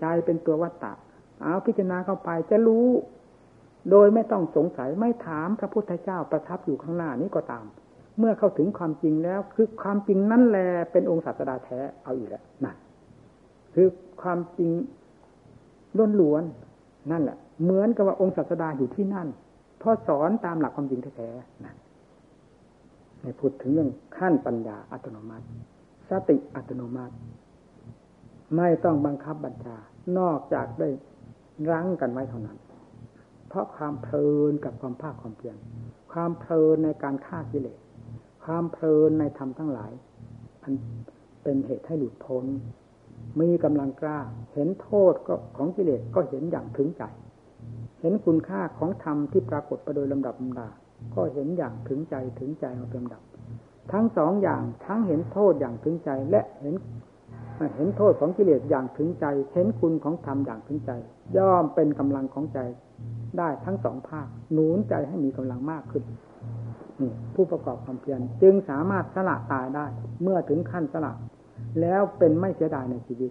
[0.00, 0.92] ใจเป็นตัววัตตะ
[1.42, 2.88] เอาพิจารณาเข้าไปจะรู้
[3.90, 7.64] โดยไม่ต้องสงสัยไม่ถามพระพุทธเจ้าประทับอยู่ข้างหน้านี้ก็ตาม
[8.18, 12.76] เมื่อเข้าถึงความจริงแล้ว คือความจริงนั่นแหละเป็นองค์ศาสดาแท้เอาอีกแล้วนั่น
[13.74, 13.88] คือ
[14.22, 14.72] ความจริง
[15.98, 16.44] ล้นล้วน
[17.10, 19.28] นั่นแหละ เหมือนกับว่าองค์ศาสดาอยู่ที่นั่น
[19.82, 21.76] พอสอนตามหลักความจริงแท้ๆนะ
[23.22, 25.46] ในพูดถึงเรื่องขั้นปัญญาอัตโนมัติ
[26.10, 27.14] สติอัตโนมัติ
[28.56, 29.76] ไม่ต้องบังคับบัญชา
[30.18, 30.88] นอกจากได้
[31.70, 32.58] รั้งกันไว้เท่านั้น
[33.48, 35.56] เพราะความเพลินกับความภาคความเพียร
[36.12, 37.78] ความเพลินในการฆ่ากิเลส
[38.44, 39.92] ความเพลินในธรรมทั้งหลาย
[40.62, 40.72] อัน
[41.42, 42.44] เป็นเหตุให้หลุดพ้น
[43.40, 44.20] มีกำลังกล้า
[44.54, 47.02] เห็นโทษก็ของกิเลสก็เห็นอย่างถึงใจ
[48.00, 50.68] เห็นคุณค่าของธรรมที่ปรากฏไปโดยลำดับลำดา
[51.14, 53.22] ก็เห็นอย่างถึงใจถึงใจมาเป็นลำดับ
[53.92, 56.74] ทั้งสองอย่างทั้งเห็นโทษอย่างถึงใจและเห็น
[57.76, 60.90] เห็นโทษของกิเลสอย่างถึงใจ เห็นคุณของธรรมอย่างถึงใจ
[61.36, 62.58] ย่อมเป็นกำลังของใจ
[63.38, 66.04] ได้ทั้งสองภาคหนุนใจให้มีกำลังมากขึ้น
[67.34, 69.86] ผู้ประกอบความเพียรจึงสามารถสละตายได้
[70.22, 71.12] เมื่อถึงขั้นสละ
[71.80, 73.30] แล้วเป็นไม่เสียดายในชีวิต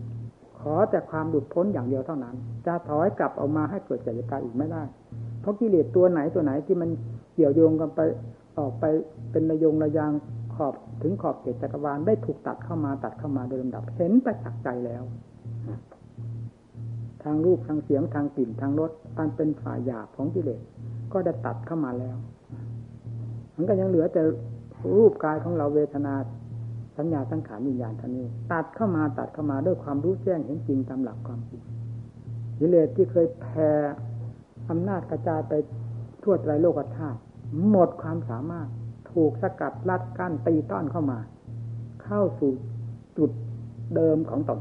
[0.60, 4.84] ขอแต่ความหลุดพ้นอย่างเดียวเท่านั้น จะถอยกลับออกมาให้เกิดกิจการอีกไม่ได้
[5.42, 6.90] เพราะกิเลสตัวไหนตัวไหนที่มัน
[7.34, 8.00] เกี่ยวโยงกันไป
[8.58, 8.84] ออกไป
[9.32, 10.12] เป็นระยงระยาง
[10.56, 15.04] ขอบถึงขอบเขตจักรวาลได้ถูกตัดเข้ามาตัดเข้ามาโดยลำดับ เห็นประจักษ์ใจแล้ว
[17.24, 20.62] ทางรูปทางเสียงทางกลิ่นทางรสอันเป็นฝ่ายหยาบของกิเลส
[21.14, 22.16] ก็ได้ตัดเข้ามาแล้ว
[23.56, 24.22] มันก็ยังเหลือแต่
[24.98, 26.14] รูปกายของเราเวทนา
[26.98, 31.62] สัญญาสังขารวิญญาณท่านี้ ตัดเข้ามาตัดเข้ามาด้วยความรู้แจ้งเห็นจริงตามหลักความจริง
[32.60, 33.70] กิเลสที่เคยแผ่
[34.70, 35.54] อำนาจกระจายไป
[36.24, 37.20] ทั่วไตรโลกธาตุ
[37.70, 38.68] หมดความสามารถ
[39.12, 41.20] ถูกสกัดลัดกั้นตีต้อนเข้ามา
[42.04, 42.52] เข้าสู่
[43.18, 43.32] จุด
[43.96, 44.60] เดิมของตน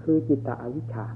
[0.00, 1.06] คือจิตตะอวิชชา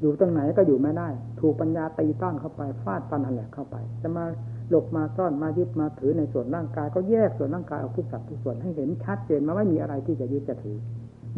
[0.00, 1.08] อยู่ตรงไหนก็อยู่ไม่ได้
[1.40, 4.24] ถูกปัญญาตีต้อนเข้าไปฟาดฟันหันแหลกเข้าไป จะมา
[4.70, 10.76] หลบมาซ่อนมายึดมาถือในส่วนร่างกาย ก็แยกส่วนร่างกายออกทุกสัดทุกส่วนให้เห็นชัดเจนมาไม่มีอะไรที่จะยึดจะถือ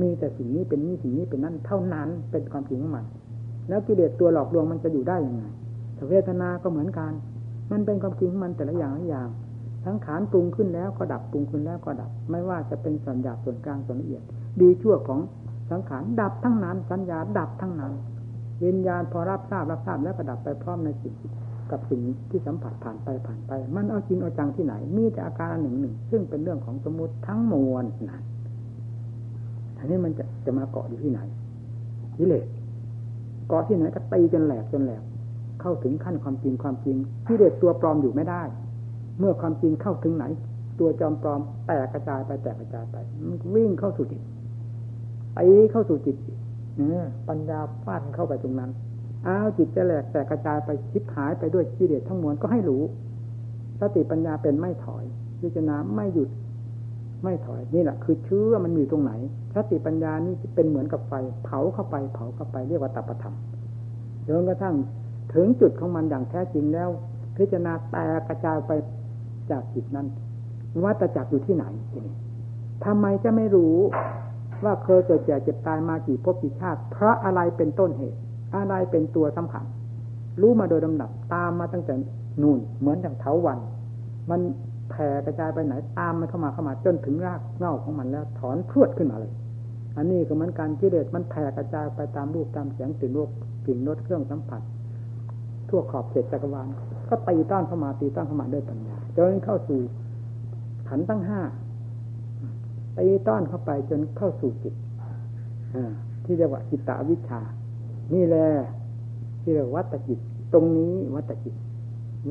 [0.00, 3.04] มีแต่สิ่งนี้เป็นนี้สิ่งนี้เป็นนั่นเท่านั้นเป็นความจริงของมัน
[3.68, 5.42] แล้วกิเลสตัวหลอกลวงมันจะอยู่ได้ยังไง
[6.10, 7.12] เวทนาก็เหมือนกัน
[7.72, 9.28] มันเป็นความจริงของมันแต่ละอย่างละอย่าง
[9.84, 14.22] ทั้งขานปรุงขึ้นแล้วก็ดับปรุงขึ้นแล้วก็ดับ ไม่ว่าจะเป็นส่วนหยาบส่วนกลางส่วนละเอียด
[14.60, 15.20] ดีชั่วของ
[15.70, 17.92] สังขารดับทั้งนั้นสัญญาดับทั้งนั้น
[18.64, 21.14] วิญญาณพอรับทราบรับทราบแล้วก็ดับไปพร้อมในจิต
[21.70, 22.00] กับสิ่ง
[22.30, 28.20] ที่สัมผัสผ่านไปผ่านไป มันเอาจริงเอาจังที่ไหน มีแต่อาการหนึ่งหนึ่งซึ่งเป็นเรื่องของสมมติทั้งมวลนะ
[29.78, 31.20] อันนี้มันจะจะมาเกาะอยู่ที่ไหน
[32.18, 32.44] กิเลส
[33.48, 35.02] เกาะที่ไหนก็ตีจนแหลกจนแหลก
[35.60, 36.96] เข้าถึงขั้นความจริงความจริง
[37.26, 38.42] กิเลสตัวปลอมอยู่ไม่ได้
[39.18, 40.24] เมื่อความจริงเข้าถึงไหน
[40.78, 42.96] ตัวจอมปลอมแตกกระจายไปแตกกระจายไป
[43.54, 44.20] วิ่งเข้าสู่จิต
[45.34, 45.38] ไป
[45.72, 46.16] เข้าสู่จิต
[46.76, 48.70] เนี่ยปัญญาฟาดเข้าไปตรงนั้น
[49.26, 52.82] อ้าวจิตจะแหลกแตกกระจายไปชิบหายไปด้วยกิเลสทั้งมวลก็ให้รู้
[53.80, 55.04] สติปัญญาเป็นไม่ถอย
[55.40, 56.30] พิจารณาไม่หยุด
[57.24, 59.12] ไม่ถอย นี่แหละคือเชื้อมันมีตรงไหน
[59.54, 61.12] สติปัญญานี่เป็นเหมือนกับไฟ
[61.44, 63.36] เผาเข้าไปเผาเข้าไปเรียกว่าตัปธรรม
[64.26, 64.74] จนกระทั่ง
[65.34, 66.88] ถึงจุดของมันอย่างแท้จริงแล้ว
[67.36, 68.72] พิจารณาแตกกระจายไป
[69.50, 70.06] จากจิตนั้น
[70.84, 72.14] วัตจักรอยู่ที่ไหนทีนี้
[72.84, 73.74] ทำไมจะไม่รู้
[74.64, 78.18] ว่าเคยเกิดแก่เจ็บตายมากี่ภพกี่ชาติเพราะอะไรเป็นต้นเหตุ
[78.62, 79.64] อะไรเป็นตัวสำคัญ
[80.40, 81.94] รู้มาโดยลำดับ ตามมาตั้งแต่
[82.42, 83.58] นู่น เหมือนอย่างเถาวัน
[84.30, 84.40] มัน
[84.90, 89.32] แผ่กระจายไปไหน ตามมันเข้ามาเข้ามาจนถึงรากเง่าของมันแล้ว ถอนพรวดขึ้นมาเลย
[89.96, 93.30] อันนี้ก็เหมือนการกิเลสมันแผ่กระจายไปตามรูปตามเสียงติ่นโลก
[93.66, 94.62] กลิ่นรสเครื่องสัมผัส
[95.68, 96.68] ทั่วขอบเขตจักรวาล
[97.08, 99.80] ก็ตีต้านเข้ามาตีต้านเข้ามาด้วยปัญญาจนเข้าสู่
[100.88, 101.40] ขันตั้งห้า
[102.98, 104.74] ตีต้อนเข้าไปจนเข้าสู่จิต
[106.24, 107.40] ที่เรียกว่าจิตตวิชา
[108.14, 108.46] นี่แหละ
[109.40, 110.18] ที่เรียกวัตจิต
[110.52, 111.54] ตรงนี้วัตจิต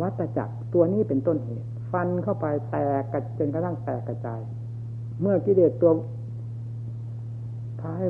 [0.01, 4.41] วัตจักรตัวนี้เป็นต้นเหตุ ฟันเข้าไปแตกกระจนกระทั่งแตกกระจาย
[5.21, 5.91] เมื่อกิเลสตัว
[7.79, 8.07] พาให้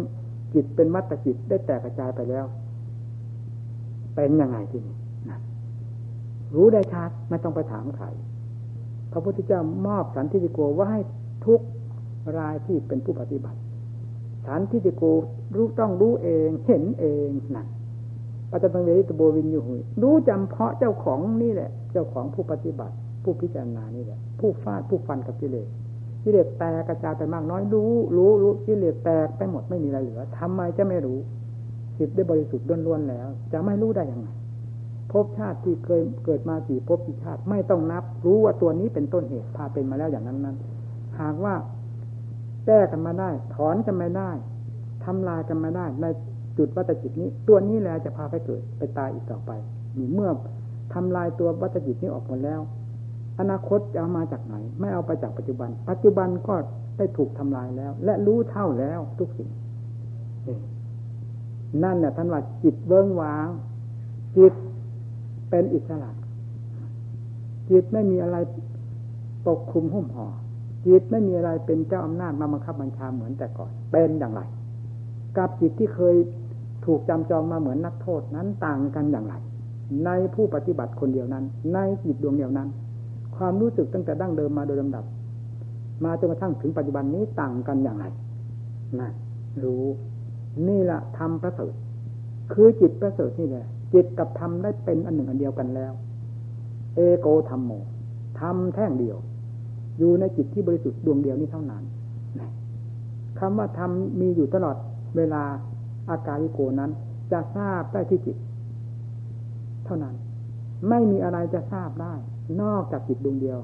[0.53, 2.45] จิตเป็นวัตจิตได้แตกกระจายไปแล้ว
[4.15, 4.95] เป็นยังไงที่นี่
[5.29, 5.39] นะ
[6.55, 8.07] รู้ได้ชัดไม่ต้องไปถามใคร
[9.11, 11.01] พระพุทธเจ้ามอบสันติโกว่าให้
[11.45, 11.61] ทุก
[12.37, 13.59] รายที่เป็นผู้ปฏิบัติ
[14.45, 15.03] ฐานที่จะโก
[15.55, 17.67] รู้ต้องรู้เองเห็นเองนั่น
[18.51, 25.67] ปัจจุบันเวทโบวินอยู่หุยรู้จำเพาะเจ้าของนี่แหละ เจ้าของผู้ปฏิบัติ ผู้พิจารณานี่แหละ ผู้ฟาดผู้ฟันกับกิเลส
[26.23, 31.17] กิเลสแตกกระจายไปมากน้อยรู้ รู้รู้กิเลสแตกไปหมดไม่มีอะไรเหลือทำไมจะไม่รู้
[31.97, 34.27] จิตได้บริสุทธิ์ล้วนๆแล้ว จะไม่รู้ได้ยังไง
[35.11, 40.57] ภพชาติที่เคยเกิดมากี่ภพกี่ชาติไม่ต้องนับ รู้ว่าตัวนี้เป็นต้นเหตุพาเป็นมาแล้วอย่างนั้นนั้น
[41.19, 41.53] หากว่า
[42.65, 44.31] แก้กันมาได้ ถอนกันไม่ได้
[45.05, 46.05] ทำลายกันมาได้ ใน
[46.57, 49.51] จุดวัตจิตนี้ ตัวนี้แหละจะพาไปเกิดไปตายอีกต่อไป
[49.97, 50.29] นี่เมื่อ
[50.93, 52.61] ทำลายตัววัตจิตนี้ออกหมดแล้ว
[53.39, 56.55] อนาคตจะเอามาจากไหน ไม่เอาไปจากปัจจุบัน ปัจจุบันก็
[56.97, 59.49] ได้ถูกทำลายแล้ว และรู้เท่าแล้วทุกสิ่ง
[61.83, 63.47] นั่นเนี่ยท่านว่าจิตเบื้องวาง
[64.37, 64.53] จิต
[65.49, 66.11] เป็นอิสระ
[67.69, 68.37] จิตไม่มีอะไร
[69.47, 70.27] ปกคลุมหุ้มห่อ
[70.85, 74.41] จิตไม่มีอะไรเป็นเจ้าอำนาจมาบังคับบัญชาเหมือนแต่ก่อน เป็นอย่างไร
[75.37, 76.15] กับจิตที่เคย
[76.85, 79.35] ถูกจำจองมาเหมือนนักโทษนั้นต่างกันอย่างไร
[80.05, 82.69] ในผู้ปฏิบัติคนเดียวนั้น ในจิตดวงเดียวนั้น
[83.35, 85.05] ความรู้สึกตั้งแต่ดั้งเดิมมาโดยลำดับ
[86.05, 88.05] มาจนกระทั่งถึงปัจจุบันนี้ต่างกันอย่างไร
[88.99, 89.11] นะ
[89.63, 89.85] รู้
[90.67, 91.73] นี่แหละธรรมประเสริฐ
[92.53, 95.93] คือจิตประเสริฐนี่แหละจิตกับธรรมได้เป็นอันหนึ่งอันเดียวกันแล้ว
[96.95, 97.71] เอโกธรรมโม
[98.39, 99.17] ธรรมแท่งเดียว
[99.97, 101.83] อยู่ในจิตที่บริสุทธิ์ดวงเดียวนี้เท่านั้น
[103.39, 103.91] คำว่าธรรม
[104.21, 104.75] มีอยู่ตลอด
[105.17, 105.43] เวลา
[106.09, 106.91] อาการิโกนั้น
[107.31, 108.37] จะทราบได้ที่จิต
[109.85, 110.15] เท่านั้น
[110.89, 112.13] ไม่มีอะไรจะทราบได้
[112.61, 113.59] นอกจากจิตดวงเดียว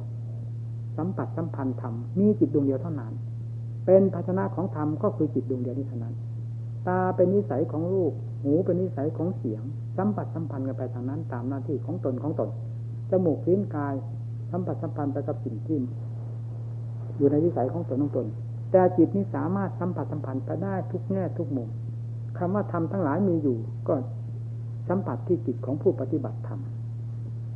[0.97, 3.13] สัมผัสสัมพันธ์ธรรมมีจิตดวงเดียวเท่านั้น
[3.85, 6.13] เป็นภาชนะของธรรมก็คือจิตดวงเดียวนี้เท่านั้น
[6.87, 8.13] ตาเป็นนิสัยของรูป
[8.43, 9.63] หูเป็นนิสัยของเสียง
[9.97, 12.49] สัมผัสสัมพันธ์กันไปทางนั้น ตามหน้าที่ของตนของตน
[13.11, 13.95] จมูกลิ้นกาย
[14.51, 15.77] สัมผัสสัมพันธ์ไปกับสิ่งที่
[17.21, 18.27] อยู่ในนิสัยของตนของตน
[18.71, 21.69] แต่จิตนี้สามารถสัมผัสสัมพันธ์ไปได้ทุกแง่ทุกมุม
[22.37, 23.57] คำว่าธรรมทั้งหลายมีอยู่
[23.87, 23.93] ก็
[24.89, 26.59] สัมผัสที่จิตของผู้ปฏิบัติธรรม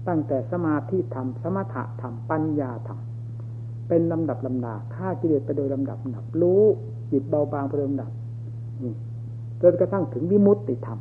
[0.07, 2.99] ตั้งแต่สมาธิธรรม สมถะธรรม ปัญญาธรรม
[3.87, 6.63] เป็นลำดับลำดาฆ่ากิเลสไปโดยลำดับลำดับ รู้
[7.11, 8.11] จิตเบาบางไปโดยลำดับ
[9.61, 10.99] จนกระทั่งถึงวิมุตติธรรม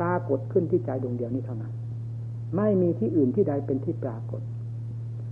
[0.00, 1.72] ปรากฏขึ้นที่ใจดวงเดียวนี้เท่านั้น
[2.56, 4.40] ไม่มีที่อื่นที่ใดเป็นที่ปรากฏ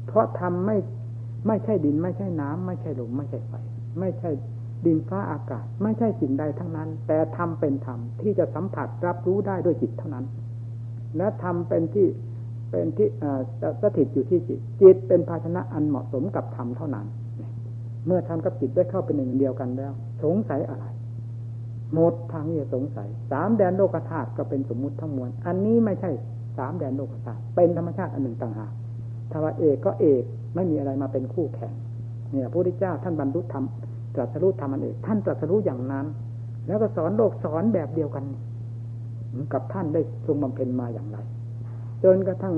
[0.06, 0.76] เพราะธรรมไม่
[1.46, 3.52] ไม่ใช่ดิน ไม่ใช่น้ำไม่ใช่ลมไม่ใช่ไฟ
[4.00, 4.30] ไม่ใช่
[4.86, 10.26] ดินฟ้าอากาศ ไม่ใช่สิ่งใดทั้งนั้น แต่ธรรมเป็นธรรมที่จะสัมผัสรับรู้ได้ด้วยจิตเท่านั้น
[11.16, 12.06] และธรรมเป็นที่
[12.70, 13.08] เป็นที่
[13.82, 17.06] สถิตอยู่ที่จิต จิตเป็นภาชนะอันเหมาะสมกับธรรมเท่านั้น
[18.06, 19.92] เมื่อธรรมกับจิตได้เข้าเป็นหนึ่งเดียวกันแล้ว
[20.24, 20.84] สงสัยอะไร
[21.94, 26.10] หมดทางที่จะสงสัย สามแดนโลกธาตุก็เป็นสมมุติทั้งมวล อันนี้ไม่ใช่
[26.58, 28.72] สามแดนโลกธาตุเป็นธรรมชาติอันหนึ่งต่างหาก
[29.30, 30.22] ถ้าว่าเอกก็เอก
[30.54, 31.72] ไม่มีอะไรมาเป็นคู่แข่ง
[32.32, 33.64] เนี่ยพระพุทธเจ้าท่านบรรลุธรรม
[34.14, 36.06] ตรัสรู้ธรรมอันเอกท่านตรัสรู้อย่างนั้น
[36.66, 38.24] แล้วก็สอนโลกสอนแบบเดียวกัน
[39.52, 41.18] กับท่านได้ทรงบำเพ็ญมาอย่างไร
[42.04, 42.54] จนกระทั่ง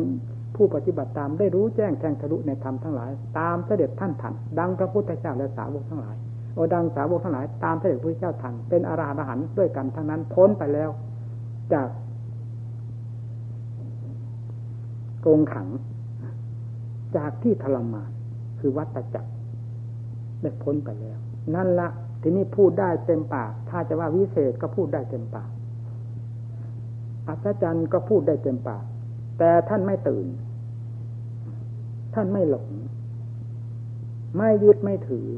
[0.56, 6.16] ผู้ปฏิบัติตามได้รู้แจ้งแทงทะลุในธรรมทั้งหลาย ตามเสด็จท่านทันดังพระพุทธเจ้าและสาวกทั้งหลาย
[6.54, 10.90] โอดังสาวกทั้งหลายตามเสด็จพระพุทธเจ้าทันเป็นอรหันต์ด้วยกันทั้งนั้นพ้นไปแล้ว
[11.72, 11.88] จาก
[15.26, 15.68] กงขัง
[17.16, 18.10] จากที่ทรมาน
[18.60, 19.30] คือวัตจักร
[20.40, 21.18] ได้พ้นไปแล้ว
[21.54, 21.88] นั่นละ
[22.22, 25.50] ทีนี้พูดได้เต็มปาก ถ้าจะว่าวิเศษก็พูดได้เต็มปาก
[27.28, 28.84] อัศจรรย์ก็พูดได้เต็มปาก
[29.38, 30.26] แต่ท่านไม่ตื่น
[32.14, 32.68] ท่านไม่หลง
[34.36, 35.28] ไม่ยึดไม่ถือ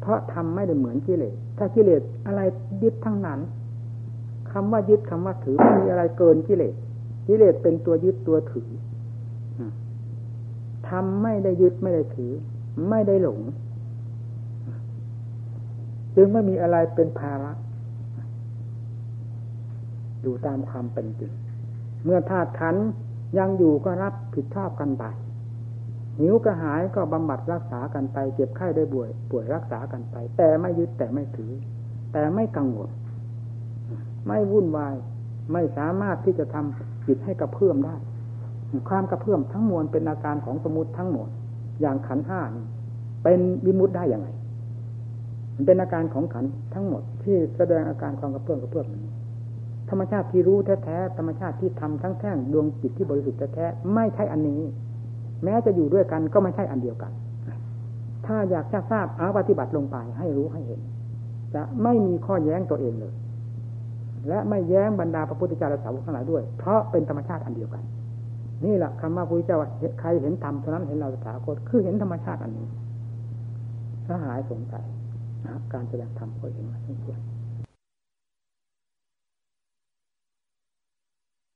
[0.00, 2.40] เพราะทำไม่ได้เหมือนกิเลส ถ้ากิเลสอะไร
[2.82, 3.40] ยึดทั้งนั้น
[4.52, 6.74] คำว่ายึดคำว่าถือไม่มีอะไรเกินกิเลส
[7.28, 8.68] กิเลสเป็นตัวยึดตัวถือ
[10.90, 12.32] ทำไม่ได้ยึดไม่ได้ถือ
[12.88, 13.40] ไม่ได้หลง
[16.16, 17.52] จึงไม่มีอะไรเป็นภาระ
[20.22, 21.32] อยู่ตามความเป็นจริง
[22.04, 22.76] เมื่อธาตุขัน
[23.38, 25.04] ยังอยู่ก็รับผิดชอบกันไป
[26.18, 31.52] หิวกระหายก็บำบัดรักษากันไป เจ็บไข้ได้ป่วย ป่วยรักษากันไป แต่ไม่ยึดแต่ไม่ถือ
[32.12, 32.90] แต่ไม่กังวล
[34.26, 34.94] ไม่วุ่นวาย
[35.52, 37.96] ไม่สามารถที่จะทำจิตให้กระเพื่อมได้
[38.88, 41.28] ความกระเพื่อมทั้งมวลเป็นอาการของสมุติทั้งหมด
[41.80, 42.66] อย่างขันห้านี่
[43.22, 44.28] เป็นวิมุตได้อย่างไร
[45.54, 46.44] มันเป็นอาการของขัน
[46.74, 49.12] ทั้งหมด ที่แสดงอาการความกระเพื่อมกระเพื่อมนี้
[49.90, 54.60] ธรรมชาติที่รู้แท้ๆธรรมชาติที่ทำทั้งแท่งดวงจิตที่บริสุทธิ์แท้ๆไม่ใช่อันนี้
[55.44, 57.12] แม้จะอยู่ด้วยกันก็ไม่ใช่อันเดียวกัน
[58.26, 60.80] ถ้าอยากจะทราบอาปฏิบัติลงไปให้รู้ให้เห็น
[61.54, 63.12] จะไม่มีข้อแย้งตัวเองเลย
[64.28, 67.82] และไม่แย้งบรรดาพระพุทธเจ้าและสาวกทั้งหลายด้วย เพราะเป็นธรรมชาติอันเดียวกัน
[68.64, 69.58] นี่แหละคำว่าพระเจ้า
[70.00, 72.66] ใครเห็นธรรมเท่านั้นเห็นเราสาคตคือเห็นธรรมชาติอันนี้
[74.06, 74.84] ถ้าหายสงสัย
[75.46, 77.20] นะการแสดงธรรมก็เห็นมาทั้งส่วน